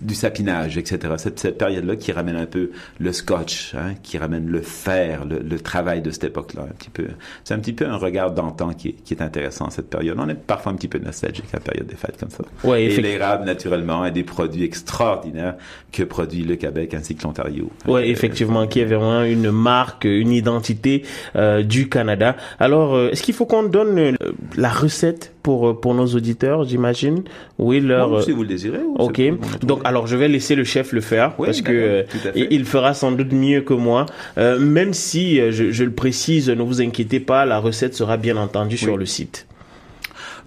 du 0.00 0.14
sapinage, 0.14 0.78
etc. 0.78 1.14
Cette, 1.18 1.38
cette 1.38 1.58
période-là 1.58 1.96
qui 1.96 2.12
ramène 2.12 2.36
un 2.36 2.46
peu 2.46 2.70
le 2.98 3.12
scotch, 3.12 3.74
hein, 3.74 3.94
qui 4.02 4.18
ramène 4.18 4.48
le 4.48 4.62
fer, 4.62 5.24
le, 5.26 5.60
travail 5.60 6.00
de 6.00 6.10
cette 6.10 6.24
époque-là. 6.24 6.62
Un 6.62 6.74
petit 6.74 6.90
peu, 6.90 7.06
c'est 7.44 7.54
un 7.54 7.58
petit 7.58 7.72
peu 7.72 7.86
un 7.86 7.96
regard 7.96 8.30
d'antan 8.32 8.72
qui, 8.72 8.94
qui, 8.94 9.14
est 9.14 9.22
intéressant 9.22 9.68
cette 9.70 9.90
période. 9.90 10.16
On 10.18 10.28
est 10.28 10.34
parfois 10.34 10.72
un 10.72 10.74
petit 10.74 10.88
peu 10.88 10.98
nostalgique 10.98 11.44
à 11.52 11.58
la 11.58 11.60
période 11.60 11.86
des 11.86 11.96
fêtes 11.96 12.16
comme 12.18 12.30
ça. 12.30 12.44
Ouais, 12.64 12.84
et 12.84 13.00
l'érable, 13.00 13.44
naturellement, 13.44 14.02
a 14.02 14.10
des 14.10 14.24
produits 14.24 14.64
extraordinaires 14.64 15.56
que 15.92 16.02
produit 16.02 16.42
le 16.42 16.56
Québec 16.56 16.94
ainsi 16.94 17.14
que 17.14 17.24
l'Ontario. 17.24 17.70
Oui, 17.86 18.02
effectivement, 18.02 18.66
qui 18.66 18.80
est 18.80 18.84
vraiment 18.86 19.22
une 19.22 19.50
marque, 19.50 20.04
une 20.04 20.32
identité 20.32 21.04
euh, 21.36 21.62
du 21.62 21.88
Canada. 21.88 22.29
Alors, 22.58 22.94
euh, 22.94 23.10
est-ce 23.10 23.22
qu'il 23.22 23.34
faut 23.34 23.46
qu'on 23.46 23.62
donne 23.62 23.98
euh, 23.98 24.12
la 24.56 24.70
recette 24.70 25.32
pour 25.42 25.80
pour 25.80 25.94
nos 25.94 26.06
auditeurs, 26.06 26.64
j'imagine? 26.64 27.22
Oui, 27.58 27.80
leur. 27.80 28.22
si 28.22 28.32
vous 28.32 28.42
le 28.42 28.48
désirez. 28.48 28.80
Ok. 28.98 29.20
Donc, 29.62 29.80
alors, 29.84 30.06
je 30.06 30.16
vais 30.16 30.28
laisser 30.28 30.54
le 30.54 30.64
chef 30.64 30.92
le 30.92 31.00
faire 31.00 31.34
parce 31.36 31.62
que 31.62 32.04
il 32.34 32.64
fera 32.64 32.94
sans 32.94 33.12
doute 33.12 33.32
mieux 33.32 33.60
que 33.60 33.74
moi. 33.74 34.06
Euh, 34.38 34.58
même 34.58 34.94
si, 34.94 35.40
euh, 35.40 35.50
je, 35.50 35.84
le 35.84 35.90
précise, 35.90 36.48
ne 36.48 36.62
vous 36.62 36.80
inquiétez 36.80 37.20
pas, 37.20 37.44
la 37.44 37.58
recette 37.58 37.94
sera 37.94 38.16
bien 38.16 38.36
entendu 38.36 38.76
sur 38.76 38.96
le 38.96 39.06
site. 39.06 39.46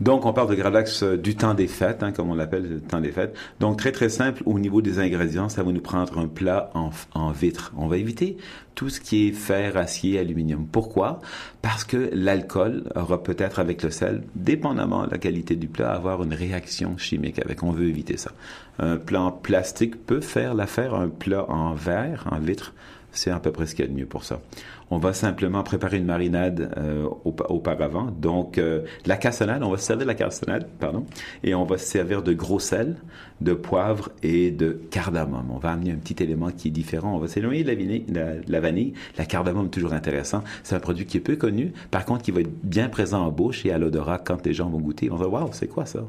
Donc, 0.01 0.25
on 0.25 0.33
parle 0.33 0.49
de 0.49 0.55
Gravlax 0.55 1.03
euh, 1.03 1.17
du 1.17 1.35
temps 1.35 1.53
des 1.53 1.67
fêtes, 1.67 2.03
hein, 2.03 2.11
comme 2.11 2.29
on 2.29 2.35
l'appelle, 2.35 2.67
le 2.69 2.79
temps 2.79 3.01
des 3.01 3.11
fêtes. 3.11 3.35
Donc, 3.59 3.77
très, 3.77 3.91
très 3.91 4.09
simple, 4.09 4.43
au 4.45 4.59
niveau 4.59 4.81
des 4.81 4.99
ingrédients, 4.99 5.49
ça 5.49 5.63
va 5.63 5.71
nous 5.71 5.81
prendre 5.81 6.17
un 6.17 6.27
plat 6.27 6.69
en, 6.73 6.91
en 7.13 7.31
vitre. 7.31 7.71
On 7.77 7.87
va 7.87 7.97
éviter 7.97 8.37
tout 8.75 8.89
ce 8.89 8.99
qui 8.99 9.27
est 9.27 9.31
fer, 9.31 9.77
acier, 9.77 10.19
aluminium. 10.19 10.65
Pourquoi? 10.65 11.21
Parce 11.61 11.83
que 11.83 12.09
l'alcool 12.13 12.83
aura 12.95 13.21
peut-être 13.21 13.59
avec 13.59 13.83
le 13.83 13.91
sel, 13.91 14.23
dépendamment 14.35 15.05
de 15.05 15.11
la 15.11 15.17
qualité 15.17 15.55
du 15.55 15.67
plat, 15.67 15.91
avoir 15.91 16.23
une 16.23 16.33
réaction 16.33 16.97
chimique 16.97 17.39
avec. 17.39 17.63
On 17.63 17.71
veut 17.71 17.87
éviter 17.87 18.17
ça. 18.17 18.31
Un 18.79 18.97
plat 18.97 19.21
en 19.21 19.31
plastique 19.31 20.05
peut 20.05 20.21
faire 20.21 20.53
l'affaire, 20.55 20.95
un 20.95 21.09
plat 21.09 21.45
en 21.49 21.73
verre, 21.73 22.25
en 22.31 22.39
vitre, 22.39 22.73
c'est 23.13 23.31
à 23.31 23.39
peu 23.39 23.51
près 23.51 23.65
ce 23.65 23.75
qu'il 23.75 23.85
y 23.85 23.87
a 23.87 23.91
de 23.91 23.97
mieux 23.97 24.05
pour 24.05 24.23
ça. 24.23 24.41
On 24.89 24.97
va 24.97 25.13
simplement 25.13 25.63
préparer 25.63 25.97
une 25.97 26.05
marinade 26.05 26.71
euh, 26.77 27.07
auparavant. 27.25 28.11
Donc, 28.11 28.57
euh, 28.57 28.81
la 29.05 29.17
cassonade, 29.17 29.63
on 29.63 29.69
va 29.69 29.77
se 29.77 29.85
servir 29.85 30.05
de 30.05 30.11
la 30.11 30.15
cassonade, 30.15 30.67
pardon, 30.79 31.05
et 31.43 31.55
on 31.55 31.63
va 31.63 31.77
se 31.77 31.85
servir 31.85 32.21
de 32.21 32.33
gros 32.33 32.59
sel, 32.59 32.97
de 33.41 33.53
poivre 33.53 34.09
et 34.21 34.51
de 34.51 34.79
cardamome. 34.91 35.49
On 35.51 35.57
va 35.57 35.71
amener 35.71 35.91
un 35.91 35.95
petit 35.95 36.21
élément 36.21 36.49
qui 36.51 36.67
est 36.67 36.71
différent. 36.71 37.15
On 37.15 37.19
va 37.19 37.27
s'éloigner 37.27 37.63
de 37.63 37.69
la, 37.69 37.75
vanille, 37.75 38.05
la, 38.47 38.59
vanille. 38.59 38.93
La 39.17 39.25
cardamome, 39.25 39.69
toujours 39.69 39.93
intéressant. 39.93 40.43
C'est 40.63 40.75
un 40.75 40.79
produit 40.79 41.05
qui 41.05 41.17
est 41.17 41.21
peu 41.21 41.35
connu, 41.35 41.71
par 41.91 42.05
contre, 42.05 42.23
qui 42.23 42.31
va 42.31 42.41
être 42.41 42.53
bien 42.63 42.89
présent 42.89 43.25
en 43.25 43.31
bouche 43.31 43.65
et 43.65 43.71
à 43.71 43.77
l'odorat 43.77 44.17
quand 44.17 44.45
les 44.45 44.53
gens 44.53 44.69
vont 44.69 44.79
goûter. 44.79 45.09
On 45.11 45.15
va 45.15 45.25
dire, 45.25 45.33
waouh, 45.33 45.49
c'est 45.53 45.67
quoi 45.67 45.85
ça? 45.85 46.03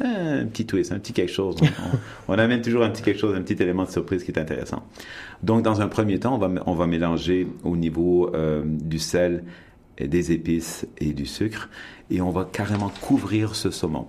Un 0.00 0.46
petit 0.46 0.66
twist, 0.66 0.92
un 0.92 0.98
petit 0.98 1.12
quelque 1.12 1.32
chose. 1.32 1.56
On, 2.28 2.34
amène 2.34 2.62
toujours 2.62 2.82
un 2.82 2.90
petit 2.90 3.02
quelque 3.02 3.20
chose, 3.20 3.36
un 3.36 3.42
petit 3.42 3.62
élément 3.62 3.84
de 3.84 3.90
surprise 3.90 4.24
qui 4.24 4.30
est 4.30 4.38
intéressant. 4.38 4.82
Donc, 5.42 5.62
dans 5.62 5.80
un 5.80 5.88
premier 5.88 6.18
temps, 6.18 6.34
on 6.34 6.38
va, 6.38 6.50
on 6.66 6.74
va 6.74 6.86
mélanger 6.86 7.46
au 7.62 7.76
niveau 7.76 8.30
euh, 8.34 8.62
du 8.64 8.98
sel, 8.98 9.44
des 10.00 10.32
épices 10.32 10.86
et 10.98 11.12
du 11.12 11.26
sucre, 11.26 11.68
et 12.10 12.20
on 12.20 12.30
va 12.30 12.48
carrément 12.50 12.90
couvrir 13.00 13.54
ce 13.54 13.70
saumon. 13.70 14.06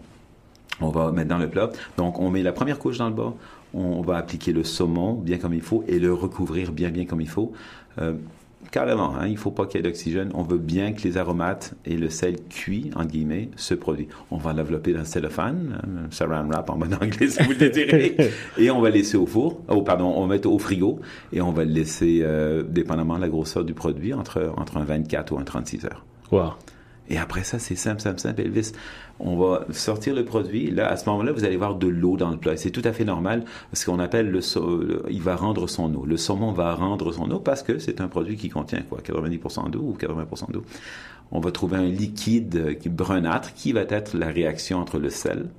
On 0.80 0.90
va 0.90 1.12
mettre 1.12 1.30
dans 1.30 1.38
le 1.38 1.50
plat. 1.50 1.70
Donc, 1.98 2.20
on 2.20 2.30
met 2.30 2.44
la 2.44 2.54
première 2.54 2.80
couche 2.80 2.98
dans 2.98 3.10
le 3.10 3.16
bas, 3.16 3.34
on 3.74 4.02
va 4.02 4.18
appliquer 4.18 4.54
le 4.54 4.64
saumon 4.64 5.14
bien 5.14 5.38
comme 5.38 5.54
il 5.54 5.62
faut 5.62 5.84
et 5.88 6.00
le 6.00 6.14
recouvrir 6.14 6.72
bien 6.72 6.90
bien 6.90 7.06
comme 7.06 7.22
il 7.22 7.30
faut. 7.30 7.54
Euh, 8.00 8.14
Carrément, 8.74 9.14
hein, 9.16 9.28
il 9.28 9.38
faut 9.38 9.52
pas 9.52 9.68
qu'il 9.68 9.78
y 9.78 9.80
ait 9.82 9.84
d'oxygène. 9.84 10.32
On 10.34 10.42
veut 10.42 10.58
bien 10.58 10.94
que 10.94 11.04
les 11.04 11.18
aromates 11.20 11.76
et 11.86 11.96
le 11.96 12.10
sel 12.10 12.38
cuit, 12.50 12.90
en 12.96 13.06
guillemets, 13.06 13.50
se 13.56 13.76
produisent. 13.76 14.08
On 14.32 14.38
va 14.38 14.52
l'envelopper 14.52 14.94
dans 14.94 15.02
le 15.02 15.06
cellophane, 15.06 15.80
un 15.84 16.10
saran 16.10 16.48
wrap 16.48 16.72
en 16.72 16.78
bon 16.78 16.92
anglais 16.92 17.28
si 17.28 17.44
vous 17.44 17.52
le 17.52 17.56
désirez, 17.56 18.18
et 18.58 18.72
on 18.72 18.82
va 18.82 18.90
laisser 18.90 19.16
au 19.16 19.28
four, 19.28 19.62
oh 19.68 19.84
pardon, 19.84 20.12
on 20.16 20.22
va 20.22 20.34
mettre 20.34 20.50
au 20.50 20.58
frigo, 20.58 21.00
et 21.32 21.40
on 21.40 21.52
va 21.52 21.66
le 21.66 21.72
laisser, 21.72 22.22
euh, 22.24 22.64
dépendamment 22.64 23.18
de 23.18 23.22
la 23.22 23.30
grosseur 23.30 23.64
du 23.64 23.76
produit, 23.76 24.12
entre, 24.12 24.52
entre 24.58 24.78
un 24.78 24.86
24 24.86 25.34
ou 25.34 25.38
un 25.38 25.44
36 25.44 25.86
heures. 25.86 26.04
Wow. 26.32 26.54
Et 27.10 27.18
après 27.18 27.44
ça, 27.44 27.60
c'est 27.60 27.76
simple, 27.76 28.02
simple, 28.02 28.20
simple, 28.20 28.42
Elvis. 28.42 28.72
On 29.20 29.38
va 29.38 29.66
sortir 29.72 30.16
le 30.16 30.24
produit. 30.24 30.72
Là, 30.72 30.90
à 30.90 30.98
ce 30.98 31.08
moment-là, 31.10 31.32
vous 31.32 31.44
allez 31.44 31.58
voir 31.58 31.76
de 31.76 31.88
l'eau 31.88 32.18
dans 32.18 32.30
le 32.30 32.38
plat. 32.38 32.56
C'est 32.56 32.72
tout 32.72 32.82
à 32.86 32.94
fait 32.94 33.06
normal. 33.06 33.44
Ce 33.74 33.86
qu'on 33.86 34.00
appelle 34.00 34.32
le, 34.32 34.40
il 35.10 35.22
va 35.22 35.36
rendre 35.36 35.68
son 35.68 35.94
eau. 35.96 36.06
Le 36.06 36.18
saumon 36.18 36.52
va 36.54 36.74
rendre 36.74 37.12
son 37.12 37.30
eau 37.32 37.40
parce 37.40 37.62
que 37.62 37.78
c'est 37.78 38.02
un 38.02 38.08
produit 38.08 38.38
qui 38.38 38.50
contient 38.50 38.82
quoi, 38.82 39.00
90% 39.00 39.70
d'eau 39.70 39.82
ou 39.82 39.98
80% 40.00 40.52
d'eau. 40.52 40.64
On 41.32 41.40
va 41.40 41.52
trouver 41.52 41.78
un 41.78 41.86
liquide 41.86 42.78
qui 42.80 42.90
brunâtre 42.90 43.54
qui 43.54 43.74
va 43.74 43.82
être 43.82 44.16
la 44.16 44.28
réaction 44.28 44.80
entre 44.80 45.00
le 45.00 45.10
sel, 45.10 45.50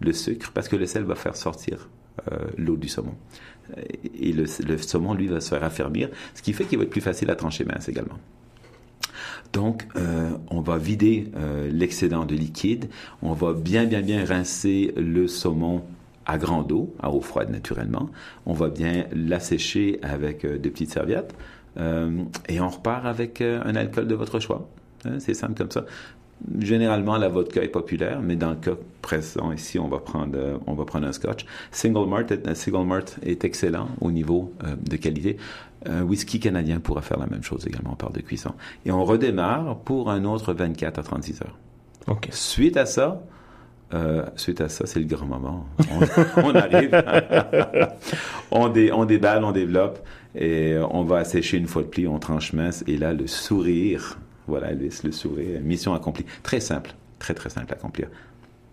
le 0.00 0.12
sucre, 0.12 0.50
parce 0.52 0.68
que 0.68 0.76
le 0.76 0.86
sel 0.86 1.04
va 1.04 1.14
faire 1.14 1.36
sortir 1.36 1.88
euh, 2.32 2.38
l'eau 2.58 2.76
du 2.76 2.88
saumon. 2.88 3.14
Et 4.18 4.32
le, 4.32 4.44
le, 4.66 4.78
saumon, 4.78 5.14
lui, 5.14 5.28
va 5.28 5.40
se 5.40 5.48
faire 5.48 5.64
affermir, 5.64 6.10
ce 6.34 6.42
qui 6.42 6.52
fait 6.52 6.64
qu'il 6.64 6.78
va 6.78 6.84
être 6.84 6.90
plus 6.90 7.00
facile 7.00 7.30
à 7.30 7.36
trancher 7.36 7.64
mince 7.64 7.88
également. 7.88 8.18
Donc, 9.52 9.86
euh, 9.96 10.30
on 10.50 10.60
va 10.60 10.78
vider 10.78 11.30
euh, 11.36 11.70
l'excédent 11.70 12.24
de 12.24 12.34
liquide. 12.34 12.86
On 13.22 13.32
va 13.32 13.52
bien, 13.52 13.84
bien, 13.84 14.00
bien 14.00 14.24
rincer 14.24 14.92
le 14.96 15.28
saumon 15.28 15.82
à 16.26 16.38
grande 16.38 16.72
eau, 16.72 16.94
à 17.00 17.10
eau 17.10 17.20
froide 17.20 17.50
naturellement. 17.50 18.08
On 18.46 18.54
va 18.54 18.68
bien 18.68 19.04
l'assécher 19.14 19.98
avec 20.02 20.44
euh, 20.44 20.58
des 20.58 20.70
petites 20.70 20.90
serviettes. 20.90 21.34
et 22.48 22.60
on 22.60 22.68
repart 22.68 23.04
avec 23.04 23.40
un 23.40 23.74
alcool 23.74 24.06
de 24.06 24.14
votre 24.14 24.38
choix. 24.38 24.68
Hein, 25.04 25.18
c'est 25.18 25.34
simple 25.34 25.54
comme 25.54 25.70
ça. 25.70 25.84
Généralement, 26.58 27.16
la 27.16 27.28
vodka 27.28 27.62
est 27.62 27.68
populaire, 27.68 28.20
mais 28.20 28.36
dans 28.36 28.50
le 28.50 28.56
cas 28.56 28.74
présent 29.00 29.52
ici, 29.52 29.78
on 29.78 29.88
va 29.88 29.98
prendre, 29.98 30.36
euh, 30.36 30.58
on 30.66 30.74
va 30.74 30.84
prendre 30.84 31.06
un 31.06 31.12
scotch. 31.12 31.46
Single 31.70 32.08
malt, 32.08 32.54
single 32.54 32.86
malt 32.86 33.18
est 33.22 33.44
excellent 33.44 33.88
au 34.00 34.10
niveau 34.10 34.52
euh, 34.62 34.76
de 34.76 34.96
qualité. 34.96 35.36
Un 35.86 36.02
whisky 36.02 36.40
canadien 36.40 36.80
pourra 36.80 37.02
faire 37.02 37.18
la 37.18 37.26
même 37.26 37.42
chose 37.42 37.66
également. 37.66 37.90
On 37.92 37.96
parle 37.96 38.14
de 38.14 38.20
cuisson. 38.20 38.52
Et 38.84 38.90
on 38.90 39.04
redémarre 39.04 39.78
pour 39.80 40.10
un 40.10 40.24
autre 40.24 40.52
24 40.52 40.98
à 40.98 41.02
36 41.02 41.42
heures. 41.42 41.58
Ok. 42.06 42.28
Suite 42.30 42.76
à 42.76 42.86
ça, 42.86 43.22
euh, 43.94 44.24
suite 44.36 44.60
à 44.60 44.68
ça, 44.68 44.86
c'est 44.86 45.00
le 45.00 45.06
grand 45.06 45.26
moment. 45.26 45.66
On, 45.90 46.00
on 46.42 46.54
arrive, 46.54 46.90
on, 48.50 48.68
dé, 48.68 48.92
on 48.92 49.04
déballe, 49.04 49.44
on 49.44 49.52
développe, 49.52 50.06
et 50.34 50.76
on 50.90 51.04
va 51.04 51.18
assécher 51.18 51.58
une 51.58 51.68
fois 51.68 51.82
de 51.82 51.88
pli, 51.88 52.08
on 52.08 52.18
tranche 52.18 52.52
mince, 52.52 52.82
et 52.86 52.96
là, 52.96 53.12
le 53.12 53.26
sourire, 53.26 54.18
voilà, 54.46 54.70
Elvis, 54.70 55.00
le 55.04 55.12
sourire, 55.12 55.60
mission 55.62 55.94
accomplie. 55.94 56.26
Très 56.42 56.60
simple, 56.60 56.94
très 57.18 57.34
très 57.34 57.50
simple 57.50 57.72
à 57.72 57.76
accomplir. 57.76 58.08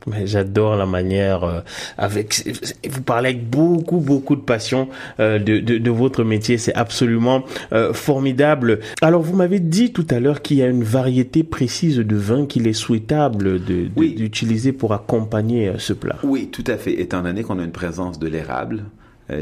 Mais 0.08 0.26
j'adore 0.26 0.76
la 0.76 0.86
manière 0.86 1.44
euh, 1.44 1.60
avec 1.98 2.44
vous 2.90 3.02
parlez 3.04 3.30
avec 3.30 3.50
beaucoup 3.50 4.00
beaucoup 4.00 4.36
de 4.36 4.42
passion 4.42 4.90
euh, 5.20 5.38
de, 5.38 5.60
de, 5.60 5.78
de, 5.78 5.92
votre 5.92 6.24
métier 6.24 6.58
c'est 6.58 6.74
absolument 6.74 7.44
euh, 7.72 7.94
formidable 7.94 8.80
alors 9.04 9.22
vous 9.22 9.36
m'avez 9.36 9.60
dit 9.60 9.94
tout 9.94 10.08
à 10.10 10.20
l'heure 10.20 10.42
qu'il 10.42 10.58
y 10.58 10.64
a 10.64 10.68
une 10.68 10.84
variété 10.84 11.44
précise 11.44 11.98
de 11.98 12.16
vin 12.16 12.48
qu'il 12.48 12.66
est 12.68 12.74
souhaitable 12.74 13.62
Oui. 13.96 14.16
d'utiliser 14.16 14.72
pour 14.72 14.94
accompagner 14.94 15.74
ce 15.78 15.94
plat 15.94 16.18
Oui, 16.24 16.48
tout 16.52 16.64
à 16.66 16.78
fait. 16.78 17.00
Étant 17.00 17.22
donné 17.22 17.44
qu'on 17.44 17.60
a 17.60 17.64
une 17.64 17.72
présence 17.72 18.18
de 18.18 18.28
l'érable 18.28 18.86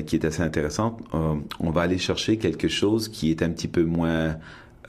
qui 0.06 0.16
est 0.18 0.26
assez 0.26 0.44
intéressante, 0.44 1.00
on 1.14 1.70
va 1.72 1.82
aller 1.82 1.98
chercher 1.98 2.38
quelque 2.38 2.68
chose 2.68 3.08
qui 3.08 3.32
est 3.32 3.42
un 3.42 3.50
petit 3.50 3.68
peu 3.68 3.84
moins 3.84 4.36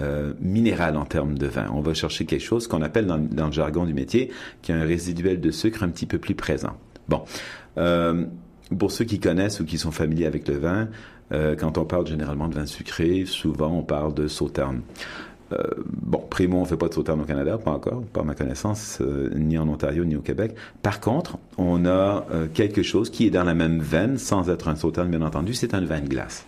euh, 0.02 0.32
minéral 0.40 0.96
en 0.96 1.04
termes 1.04 1.36
de 1.36 1.46
vin. 1.46 1.66
On 1.74 1.80
va 1.80 1.94
chercher 1.94 2.24
quelque 2.24 2.42
chose 2.42 2.66
qu'on 2.66 2.82
appelle 2.82 3.06
dans, 3.06 3.46
le 3.46 3.52
jargon 3.52 3.84
du 3.84 3.92
métier 3.92 4.30
qui 4.62 4.72
a 4.72 4.76
un 4.76 4.84
résiduel 4.84 5.40
de 5.40 5.50
sucre 5.50 5.82
un 5.82 5.88
petit 5.88 6.06
peu 6.06 6.18
plus 6.18 6.34
présent. 6.34 6.72
Bon, 7.08 7.22
euh, 7.76 8.24
pour 8.78 8.92
ceux 8.92 9.04
qui 9.04 9.20
connaissent 9.20 9.60
ou 9.60 9.64
qui 9.64 9.78
sont 9.78 9.90
familiers 9.90 10.26
avec 10.26 10.48
le 10.48 10.56
vin, 10.56 10.88
euh, 11.32 11.54
quand 11.54 11.76
on 11.76 11.84
parle 11.84 12.06
généralement 12.06 12.48
de 12.48 12.54
vin 12.54 12.66
sucré, 12.66 13.24
souvent 13.26 13.68
on 13.68 13.82
parle 13.82 14.14
de 14.14 14.26
sauterne. 14.26 14.80
Bon, 15.84 16.24
primo, 16.30 16.58
on 16.58 16.64
fait 16.64 16.76
pas 16.76 16.86
de 16.86 16.94
sauterne 16.94 17.20
au 17.20 17.24
Canada, 17.24 17.58
pas 17.58 17.72
encore, 17.72 18.04
pas 18.12 18.20
à 18.20 18.24
ma 18.24 18.36
connaissance, 18.36 19.02
ni 19.34 19.58
en 19.58 19.68
Ontario, 19.68 20.04
ni 20.04 20.14
au 20.14 20.20
Québec. 20.20 20.54
Par 20.80 21.00
contre, 21.00 21.38
on 21.58 21.86
a 21.86 22.24
quelque 22.54 22.84
chose 22.84 23.10
qui 23.10 23.26
est 23.26 23.30
dans 23.30 23.42
la 23.42 23.54
même 23.54 23.80
veine, 23.80 24.16
sans 24.16 24.48
être 24.48 24.68
un 24.68 24.76
sauterne, 24.76 25.10
bien 25.10 25.22
entendu, 25.22 25.52
c'est 25.52 25.74
un 25.74 25.80
vin 25.80 26.02
de 26.02 26.08
glace. 26.08 26.46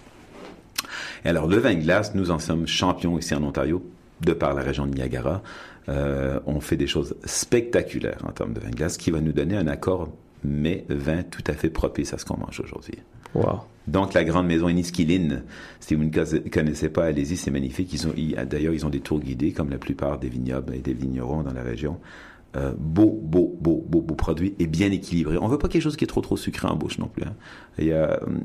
Et 1.25 1.29
alors, 1.29 1.47
le 1.47 1.57
vin 1.59 1.75
de 1.75 1.81
glace, 1.83 2.14
nous 2.14 2.31
en 2.31 2.38
sommes 2.38 2.67
champions 2.67 3.19
ici 3.19 3.35
en 3.35 3.43
Ontario, 3.43 3.83
de 4.21 4.33
par 4.33 4.55
la 4.55 4.62
région 4.62 4.87
de 4.87 4.95
Niagara. 4.95 5.43
Euh, 5.88 6.38
on 6.47 6.61
fait 6.61 6.76
des 6.76 6.87
choses 6.87 7.17
spectaculaires 7.25 8.23
en 8.26 8.31
termes 8.33 8.52
de 8.52 8.61
vin 8.61 8.71
de 8.71 8.76
glace, 8.76 8.97
qui 8.97 9.11
va 9.11 9.21
nous 9.21 9.33
donner 9.33 9.57
un 9.57 9.67
accord 9.67 10.09
mais-vin 10.45 11.23
tout 11.23 11.43
à 11.47 11.52
fait 11.52 11.71
propice 11.71 12.12
à 12.14 12.19
ce 12.19 12.25
qu'on 12.25 12.37
mange 12.38 12.61
aujourd'hui. 12.61 12.99
wow 13.35 13.61
Donc, 13.87 14.14
la 14.14 14.25
grande 14.25 14.47
maison 14.49 14.67
Enniskillen, 14.69 15.43
si 15.81 15.95
vous 15.95 16.05
ne 16.05 16.11
conna- 16.11 16.50
connaissez 16.50 16.88
pas, 16.88 17.05
allez-y, 17.07 17.37
c'est 17.37 17.50
magnifique. 17.52 17.93
Ils 17.93 18.07
ont, 18.09 18.14
d'ailleurs, 18.49 18.75
ils 18.75 18.85
ont 18.85 18.91
des 18.91 19.00
tours 19.00 19.21
guidés, 19.21 19.52
comme 19.52 19.71
la 19.71 19.79
plupart 19.79 20.19
des 20.19 20.29
vignobles 20.29 20.75
et 20.75 20.79
des 20.81 20.95
vignerons 20.95 21.43
dans 21.43 21.52
la 21.52 21.62
région. 21.62 21.99
Euh, 22.54 22.73
beau, 22.76 23.18
beau, 23.23 23.56
beau, 23.61 23.82
beau, 23.88 24.02
beau 24.02 24.14
produit 24.14 24.54
et 24.59 24.66
bien 24.66 24.90
équilibré. 24.90 25.38
On 25.38 25.49
veut 25.49 25.56
pas 25.56 25.68
quelque 25.68 25.82
chose 25.82 25.97
qui 25.97 26.04
est 26.04 26.09
trop, 26.09 26.21
trop 26.21 26.37
sucré 26.37 26.68
en 26.68 26.76
bouche 26.76 26.99
non 26.99 27.06
plus. 27.06 27.25
Hein. 27.25 27.35
Hum, 28.26 28.40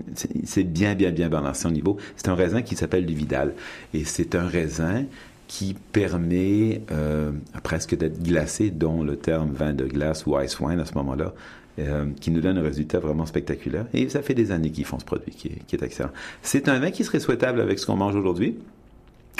c'est 0.45 0.63
bien, 0.63 0.95
bien, 0.95 1.11
bien 1.11 1.27
balancé 1.27 1.67
au 1.67 1.71
niveau. 1.71 1.97
C'est 2.15 2.29
un 2.29 2.35
raisin 2.35 2.61
qui 2.61 2.75
s'appelle 2.75 3.05
du 3.05 3.13
Vidal. 3.13 3.53
Et 3.93 4.05
c'est 4.05 4.35
un 4.35 4.47
raisin 4.47 5.03
qui 5.47 5.75
permet 5.91 6.81
euh, 6.91 7.31
presque 7.63 7.97
d'être 7.97 8.21
glacé, 8.23 8.69
dont 8.69 9.03
le 9.03 9.17
terme 9.17 9.51
vin 9.51 9.73
de 9.73 9.85
glace 9.85 10.25
ou 10.25 10.39
ice 10.39 10.59
wine 10.59 10.79
à 10.79 10.85
ce 10.85 10.93
moment-là, 10.95 11.33
euh, 11.79 12.05
qui 12.21 12.31
nous 12.31 12.41
donne 12.41 12.57
un 12.57 12.63
résultat 12.63 12.99
vraiment 12.99 13.25
spectaculaire. 13.25 13.87
Et 13.93 14.07
ça 14.07 14.21
fait 14.21 14.33
des 14.33 14.51
années 14.51 14.71
qu'ils 14.71 14.85
font 14.85 14.99
ce 14.99 15.05
produit, 15.05 15.33
qui 15.33 15.49
est 15.49 15.83
excellent. 15.83 16.11
C'est 16.41 16.69
un 16.69 16.79
vin 16.79 16.91
qui 16.91 17.03
serait 17.03 17.19
souhaitable 17.19 17.59
avec 17.59 17.79
ce 17.79 17.85
qu'on 17.85 17.97
mange 17.97 18.15
aujourd'hui. 18.15 18.57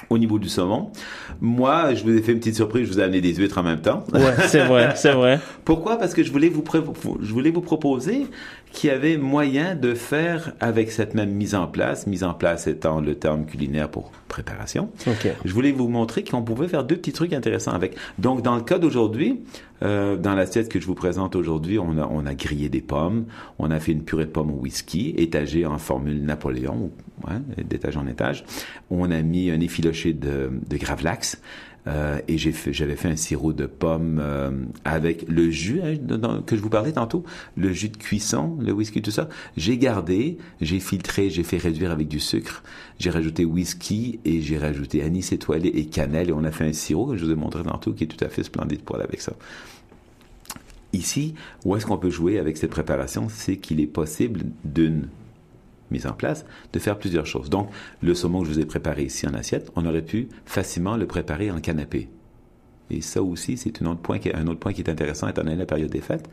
Au 0.09 0.17
niveau 0.17 0.39
du 0.39 0.47
saumon, 0.47 0.91
moi, 1.41 1.93
je 1.93 2.03
vous 2.03 2.15
ai 2.15 2.21
fait 2.21 2.31
une 2.31 2.39
petite 2.39 2.55
surprise, 2.55 2.87
je 2.87 2.93
vous 2.93 2.99
ai 2.99 3.03
amené 3.03 3.19
des 3.19 3.33
huîtres 3.33 3.57
en 3.57 3.63
même 3.63 3.81
temps. 3.81 4.03
ouais 4.13 4.21
c'est 4.47 4.63
vrai 4.65 4.93
c'est 4.95 5.11
vrai. 5.11 5.39
Pourquoi? 5.65 5.97
Parce 5.97 6.13
que 6.13 6.23
je 6.23 6.31
voulais 6.31 6.49
vous, 6.49 6.63
je 7.21 7.33
voulais 7.33 7.51
vous 7.51 7.61
proposer 7.61 8.27
qu'il 8.71 8.89
y 8.89 8.93
avait 8.93 9.17
moyen 9.17 9.75
de 9.75 9.93
faire 9.93 10.53
avec 10.59 10.91
cette 10.91 11.13
même 11.13 11.31
mise 11.31 11.55
en 11.55 11.67
place, 11.67 12.07
mise 12.07 12.23
en 12.23 12.33
place 12.33 12.67
étant 12.67 13.01
le 13.01 13.15
terme 13.15 13.45
culinaire 13.45 13.89
pour 13.89 14.11
préparation. 14.27 14.89
ok 15.07 15.27
Je 15.45 15.53
voulais 15.53 15.71
vous 15.71 15.87
montrer 15.87 16.23
qu'on 16.23 16.43
pouvait 16.43 16.67
faire 16.67 16.83
deux 16.83 16.97
petits 16.97 17.13
trucs 17.13 17.33
intéressants 17.33 17.71
avec. 17.71 17.95
Donc, 18.19 18.41
dans 18.41 18.55
le 18.55 18.61
cas 18.61 18.77
d'aujourd'hui, 18.77 19.41
euh, 19.83 20.15
dans 20.15 20.35
l'assiette 20.35 20.69
que 20.69 20.79
je 20.79 20.85
vous 20.85 20.95
présente 20.95 21.35
aujourd'hui, 21.35 21.79
on 21.79 21.97
a, 21.97 22.07
on 22.11 22.25
a 22.25 22.35
grillé 22.35 22.69
des 22.69 22.81
pommes, 22.81 23.25
on 23.59 23.71
a 23.71 23.79
fait 23.79 23.91
une 23.93 24.03
purée 24.03 24.25
de 24.25 24.31
pommes 24.31 24.51
au 24.51 24.59
whisky, 24.59 25.13
étagée 25.17 25.65
en 25.65 25.77
formule 25.77 26.23
Napoléon, 26.23 26.91
d'étage 27.57 27.97
en 27.97 28.07
étage. 28.07 28.43
On 28.89 29.09
a 29.11 29.21
mis 29.21 29.49
un 29.49 29.59
effiloché 29.59 30.13
de, 30.13 30.51
de 30.67 30.77
gravlax. 30.77 31.41
Euh, 31.87 32.19
et 32.27 32.37
j'avais 32.37 32.95
fait 32.95 33.07
un 33.07 33.15
sirop 33.15 33.53
de 33.53 33.65
pommes 33.65 34.19
euh, 34.21 34.51
avec 34.83 35.25
le 35.29 35.49
jus 35.49 35.81
hein, 35.81 36.41
que 36.45 36.57
je 36.57 36.61
vous 36.61 36.69
parlais 36.69 36.91
tantôt, 36.91 37.23
le 37.55 37.71
jus 37.71 37.89
de 37.89 37.97
cuisson, 37.97 38.57
le 38.59 38.73
whisky, 38.73 39.01
tout 39.01 39.11
ça. 39.11 39.29
J'ai 39.55 39.77
gardé, 39.77 40.37
j'ai 40.59 40.79
filtré, 40.79 41.29
j'ai 41.29 41.43
fait 41.43 41.57
réduire 41.57 41.91
avec 41.91 42.09
du 42.09 42.19
sucre. 42.19 42.61
J'ai 42.99 43.09
rajouté 43.09 43.45
whisky 43.45 44.19
et 44.25 44.41
j'ai 44.41 44.57
rajouté 44.57 45.01
anis 45.01 45.31
étoilé 45.31 45.69
et 45.69 45.85
cannelle 45.85 46.29
et 46.29 46.33
on 46.33 46.43
a 46.43 46.51
fait 46.51 46.65
un 46.65 46.73
sirop 46.73 47.07
que 47.07 47.17
je 47.17 47.25
vous 47.25 47.31
ai 47.31 47.35
montré 47.35 47.63
tantôt 47.63 47.93
qui 47.93 48.03
est 48.03 48.07
tout 48.07 48.23
à 48.23 48.29
fait 48.29 48.43
splendide 48.43 48.81
pour 48.81 48.97
aller 48.97 49.05
avec 49.05 49.21
ça. 49.21 49.33
Ici, 50.93 51.35
où 51.63 51.75
est-ce 51.75 51.85
qu'on 51.85 51.97
peut 51.97 52.09
jouer 52.09 52.39
avec 52.39 52.57
cette 52.57 52.71
préparation? 52.71 53.27
C'est 53.29 53.57
qu'il 53.57 53.79
est 53.79 53.87
possible 53.87 54.41
d'une 54.65 55.07
mise 55.91 56.07
en 56.07 56.13
place 56.13 56.45
de 56.73 56.79
faire 56.79 56.97
plusieurs 56.97 57.25
choses. 57.25 57.49
Donc, 57.49 57.69
le 58.01 58.13
saumon 58.13 58.41
que 58.41 58.47
je 58.47 58.53
vous 58.53 58.59
ai 58.59 58.65
préparé 58.65 59.03
ici 59.03 59.27
en 59.27 59.33
assiette, 59.33 59.71
on 59.75 59.85
aurait 59.85 60.01
pu 60.01 60.29
facilement 60.45 60.97
le 60.97 61.07
préparer 61.07 61.51
en 61.51 61.59
canapé. 61.59 62.09
Et 62.89 63.01
ça 63.01 63.21
aussi, 63.21 63.57
c'est 63.57 63.81
un 63.81 63.85
autre 63.87 64.01
point 64.01 64.19
qui 64.19 64.29
est, 64.29 64.89
intéressant 64.89 65.27
étant 65.27 65.43
donné 65.43 65.55
la 65.55 65.65
période 65.65 65.89
des 65.89 66.01
fêtes. 66.01 66.29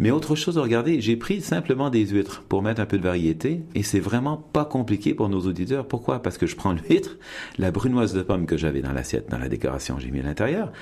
Mais 0.00 0.12
autre 0.12 0.36
chose 0.36 0.58
à 0.58 0.62
regarder, 0.62 1.00
j'ai 1.00 1.16
pris 1.16 1.40
simplement 1.40 1.90
des 1.90 2.06
huîtres 2.06 2.42
pour 2.48 2.62
mettre 2.62 2.80
un 2.80 2.86
peu 2.86 2.98
de 2.98 3.02
variété 3.02 3.62
et 3.74 3.82
c'est 3.82 3.98
vraiment 3.98 4.36
pas 4.36 4.64
compliqué 4.64 5.12
pour 5.12 5.28
nos 5.28 5.40
auditeurs. 5.40 5.88
Pourquoi? 5.88 6.22
Parce 6.22 6.38
que 6.38 6.46
je 6.46 6.54
prends 6.54 6.72
l'huître, 6.72 7.16
la 7.58 7.72
brunoise 7.72 8.14
de 8.14 8.22
pomme 8.22 8.46
que 8.46 8.56
j'avais 8.56 8.80
dans 8.80 8.92
l'assiette, 8.92 9.28
dans 9.28 9.38
la 9.38 9.48
décoration, 9.48 9.98
j'ai 9.98 10.12
mis 10.12 10.20
à 10.20 10.22
l'intérieur, 10.22 10.72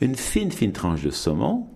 une 0.00 0.14
fine, 0.14 0.52
fine 0.52 0.70
tranche 0.70 1.02
de 1.02 1.10
saumon 1.10 1.66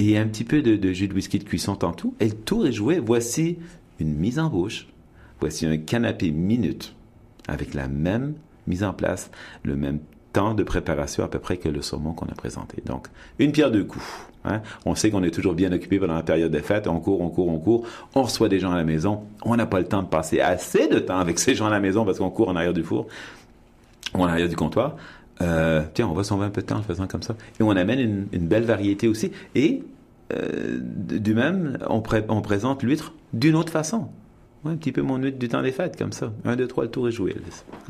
et 0.00 0.18
un 0.18 0.26
petit 0.26 0.44
peu 0.44 0.60
de, 0.60 0.74
de 0.74 0.92
jus 0.92 1.06
de 1.06 1.14
whisky 1.14 1.38
de 1.38 1.44
cuisson 1.44 1.76
tantôt 1.76 2.14
et 2.18 2.26
le 2.26 2.34
tour 2.34 2.66
est 2.66 2.72
joué. 2.72 2.98
Voici 2.98 3.58
une 3.98 4.14
mise 4.14 4.38
en 4.38 4.48
bouche. 4.48 4.86
Voici 5.40 5.66
un 5.66 5.76
canapé 5.76 6.30
minute 6.30 6.94
avec 7.46 7.74
la 7.74 7.88
même 7.88 8.34
mise 8.66 8.84
en 8.84 8.92
place, 8.92 9.30
le 9.62 9.76
même 9.76 10.00
temps 10.32 10.54
de 10.54 10.62
préparation 10.62 11.24
à 11.24 11.28
peu 11.28 11.38
près 11.38 11.56
que 11.56 11.68
le 11.68 11.80
saumon 11.80 12.12
qu'on 12.12 12.26
a 12.26 12.34
présenté. 12.34 12.82
Donc, 12.84 13.08
une 13.38 13.52
pierre 13.52 13.70
deux 13.70 13.84
coups. 13.84 14.04
Hein? 14.44 14.60
On 14.84 14.94
sait 14.94 15.10
qu'on 15.10 15.22
est 15.22 15.30
toujours 15.30 15.54
bien 15.54 15.72
occupé 15.72 15.98
pendant 15.98 16.14
la 16.14 16.22
période 16.22 16.52
des 16.52 16.60
fêtes. 16.60 16.86
On 16.86 17.00
court, 17.00 17.20
on 17.20 17.28
court, 17.30 17.48
on 17.48 17.58
court. 17.58 17.86
On 18.14 18.22
reçoit 18.22 18.48
des 18.48 18.60
gens 18.60 18.72
à 18.72 18.76
la 18.76 18.84
maison. 18.84 19.24
On 19.42 19.56
n'a 19.56 19.66
pas 19.66 19.80
le 19.80 19.86
temps 19.86 20.02
de 20.02 20.08
passer 20.08 20.40
assez 20.40 20.86
de 20.88 20.98
temps 20.98 21.18
avec 21.18 21.38
ces 21.38 21.54
gens 21.54 21.66
à 21.66 21.70
la 21.70 21.80
maison 21.80 22.04
parce 22.04 22.18
qu'on 22.18 22.30
court 22.30 22.48
en 22.48 22.56
arrière 22.56 22.74
du 22.74 22.82
four 22.82 23.06
ou 24.14 24.22
en 24.22 24.26
arrière 24.26 24.48
du 24.48 24.56
comptoir. 24.56 24.96
Euh, 25.40 25.82
tiens, 25.94 26.08
on 26.08 26.14
va 26.14 26.24
sauver 26.24 26.46
un 26.46 26.50
peu 26.50 26.60
de 26.60 26.66
temps 26.66 26.78
en 26.78 26.82
faisant 26.82 27.06
comme 27.06 27.22
ça. 27.22 27.34
Et 27.58 27.62
on 27.62 27.70
amène 27.70 28.00
une, 28.00 28.26
une 28.32 28.48
belle 28.48 28.64
variété 28.64 29.08
aussi. 29.08 29.32
Et 29.54 29.82
euh, 30.32 30.78
du 30.80 31.34
même, 31.34 31.78
on, 31.88 32.00
pré- 32.00 32.24
on 32.28 32.40
présente 32.40 32.82
l'huître 32.82 33.14
d'une 33.32 33.54
autre 33.56 33.72
façon. 33.72 34.08
Ouais, 34.64 34.72
un 34.72 34.76
petit 34.76 34.90
peu 34.90 35.02
mon 35.02 35.18
huître 35.18 35.38
du 35.38 35.46
temps 35.46 35.62
des 35.62 35.70
fêtes, 35.70 35.96
comme 35.96 36.10
ça. 36.10 36.32
Un, 36.44 36.56
deux, 36.56 36.66
trois, 36.66 36.82
le 36.82 36.90
tour 36.90 37.06
est 37.06 37.12
joué. 37.12 37.36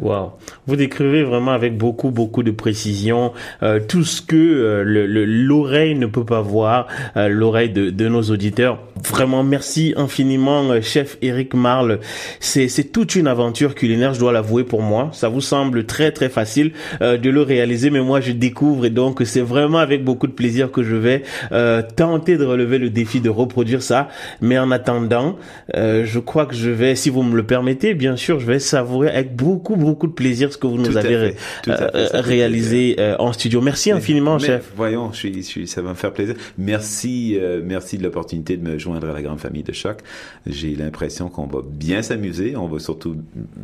Wow. 0.01 0.33
Vous 0.67 0.77
décrivez 0.77 1.23
vraiment 1.23 1.53
avec 1.53 1.79
beaucoup, 1.79 2.11
beaucoup 2.11 2.43
de 2.43 2.51
précision 2.51 3.33
euh, 3.63 3.81
tout 3.81 4.05
ce 4.05 4.21
que 4.21 4.37
euh, 4.37 4.85
le- 4.85 5.07
le- 5.07 5.25
l'oreille 5.25 5.95
ne 5.95 6.05
peut 6.05 6.27
pas 6.27 6.43
voir, 6.43 6.87
l'oreille 7.17 7.71
de 7.71 8.09
nos 8.09 8.21
auditeurs. 8.23 8.81
Vraiment, 9.07 9.43
merci 9.45 9.95
infiniment, 9.97 10.71
euh, 10.71 10.81
chef 10.81 11.19
Eric 11.23 11.55
Marle. 11.55 12.01
C'est 12.41 12.69
c'est 12.69 12.85
toute 12.85 13.15
une 13.15 13.27
aventure 13.27 13.75
culinaire, 13.75 14.15
je 14.15 14.19
dois 14.21 14.33
l'avouer 14.33 14.65
pour 14.65 14.83
moi. 14.83 15.11
Ça 15.13 15.29
vous 15.29 15.41
semble 15.41 15.85
très, 15.85 16.11
très 16.13 16.29
facile 16.29 16.73
euh, 17.03 17.17
de 17.17 17.31
le 17.31 17.43
réaliser, 17.43 17.91
mais 17.91 18.01
moi, 18.01 18.21
je 18.21 18.33
découvre 18.33 18.87
et 18.87 18.91
donc 18.91 19.21
c'est 19.25 19.41
vraiment 19.41 19.79
avec 19.79 20.05
beaucoup 20.05 20.27
de 20.27 20.33
plaisir 20.33 20.71
que 20.73 20.83
je 20.83 20.95
vais 20.97 21.23
euh, 21.53 21.83
tenter 21.97 22.37
de 22.37 22.45
relever 22.45 22.79
le 22.79 22.91
défi 22.91 23.21
de 23.21 23.31
reproduire 23.31 23.83
ça. 23.83 24.09
Mais 24.41 24.59
en 24.59 24.71
attendant, 24.71 25.37
euh, 25.77 26.05
je 26.05 26.19
crois 26.19 26.47
que 26.47 26.55
je 26.55 26.71
vais, 26.71 26.95
si 26.97 27.11
vous 27.11 27.23
me 27.23 27.37
le 27.37 27.45
permettez, 27.45 27.95
bien 27.95 28.17
sûr, 28.17 28.41
je 28.41 28.47
vais 28.47 28.59
savourer 28.59 29.09
avec 29.09 29.37
beaucoup, 29.37 29.77
beaucoup 29.77 30.07
de 30.07 30.13
plaisir 30.13 30.53
ce 30.53 30.59
que 30.59 30.67
vous 30.67 30.79
nous 30.79 30.89
Tout 30.89 30.97
avez 30.97 31.33
fait, 31.33 31.37
euh, 31.69 32.09
fait 32.09 32.21
réalisé 32.21 32.97
euh, 32.99 33.15
en 33.19 33.33
studio. 33.33 33.61
Merci 33.61 33.91
infiniment, 33.93 34.37
Mais 34.41 34.47
chef. 34.47 34.73
Voyons, 34.77 35.13
je 35.13 35.19
suis, 35.19 35.35
je 35.35 35.41
suis- 35.43 35.69
ça 35.69 35.83
va 35.83 35.91
me 35.91 35.95
faire 35.95 36.13
plaisir. 36.13 36.35
Merci, 36.57 37.37
euh, 37.41 37.61
merci 37.65 37.99
de 37.99 38.03
l'opportunité 38.03 38.57
de 38.57 38.69
me 38.69 38.79
joindre 38.79 38.88
à 38.95 39.01
la 39.01 39.23
grande 39.23 39.41
famille 39.41 39.63
de 39.63 39.73
Choc. 39.73 39.99
J'ai 40.47 40.75
l'impression 40.75 41.29
qu'on 41.29 41.47
va 41.47 41.61
bien 41.65 42.03
s'amuser. 42.03 42.57
On 42.57 42.69
va 42.69 42.79
surtout, 42.79 43.17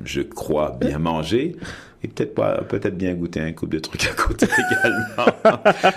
je 0.05 0.23
crois, 0.23 0.77
bien 0.81 0.99
manger. 0.99 1.57
et 2.05 2.09
peut-être 2.09 2.35
peut-être 2.69 2.97
bien 2.97 3.15
goûter 3.15 3.41
un 3.41 3.53
couple 3.53 3.77
de 3.77 3.79
trucs 3.79 4.07
à 4.07 4.13
côté 4.13 4.47
également. 4.71 5.33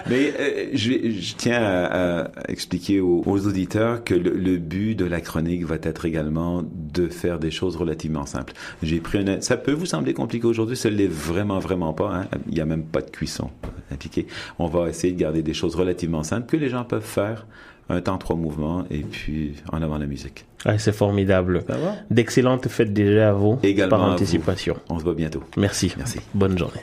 Mais 0.09 0.33
euh, 0.39 0.69
je, 0.73 1.35
tiens 1.35 1.61
à, 1.61 2.31
expliquer 2.47 3.01
aux, 3.01 3.23
auditeurs 3.25 4.03
que 4.03 4.13
le, 4.13 4.57
but 4.57 4.95
de 4.95 5.05
la 5.05 5.19
chronique 5.19 5.65
va 5.65 5.75
être 5.81 6.05
également 6.05 6.63
de 6.63 7.07
faire 7.07 7.39
des 7.39 7.51
choses 7.51 7.75
relativement 7.75 8.25
simples. 8.25 8.53
J'ai 8.81 8.99
pris 8.99 9.17
ça 9.41 9.57
peut 9.57 9.73
vous 9.73 9.85
sembler 9.85 10.13
compliqué 10.13 10.45
aujourd'hui, 10.45 10.77
ça 10.77 10.89
l'est 10.89 11.11
vraiment, 11.11 11.59
vraiment 11.59 11.93
pas. 11.93 12.13
Hein? 12.13 12.27
Il 12.47 12.53
n'y 12.53 12.61
a 12.61 12.65
même 12.65 12.83
pas 12.83 13.01
de 13.01 13.09
cuisson 13.09 13.49
impliquée. 13.91 14.27
On 14.59 14.67
va 14.67 14.89
essayer 14.89 15.11
de 15.13 15.19
garder 15.19 15.41
des 15.41 15.53
choses 15.53 15.75
relativement 15.75 16.23
simples 16.23 16.47
que 16.47 16.57
les 16.57 16.69
gens 16.69 16.83
peuvent 16.83 17.01
faire 17.01 17.45
un 17.89 18.01
temps, 18.01 18.17
trois 18.17 18.35
mouvements, 18.35 18.83
et 18.89 18.99
puis 19.01 19.55
en 19.71 19.81
avant 19.81 19.97
la 19.97 20.07
musique. 20.07 20.45
Ah, 20.65 20.77
c'est 20.77 20.91
formidable. 20.91 21.63
D'excellentes 22.11 22.67
fêtes 22.67 22.93
déjà 22.93 23.29
à 23.29 23.33
vous, 23.33 23.59
Également 23.63 23.97
par 23.97 24.11
anticipation. 24.11 24.75
On 24.89 24.99
se 24.99 25.03
voit 25.03 25.15
bientôt. 25.15 25.43
Merci. 25.55 25.93
Merci. 25.97 26.19
Bonne 26.33 26.57
journée. 26.57 26.81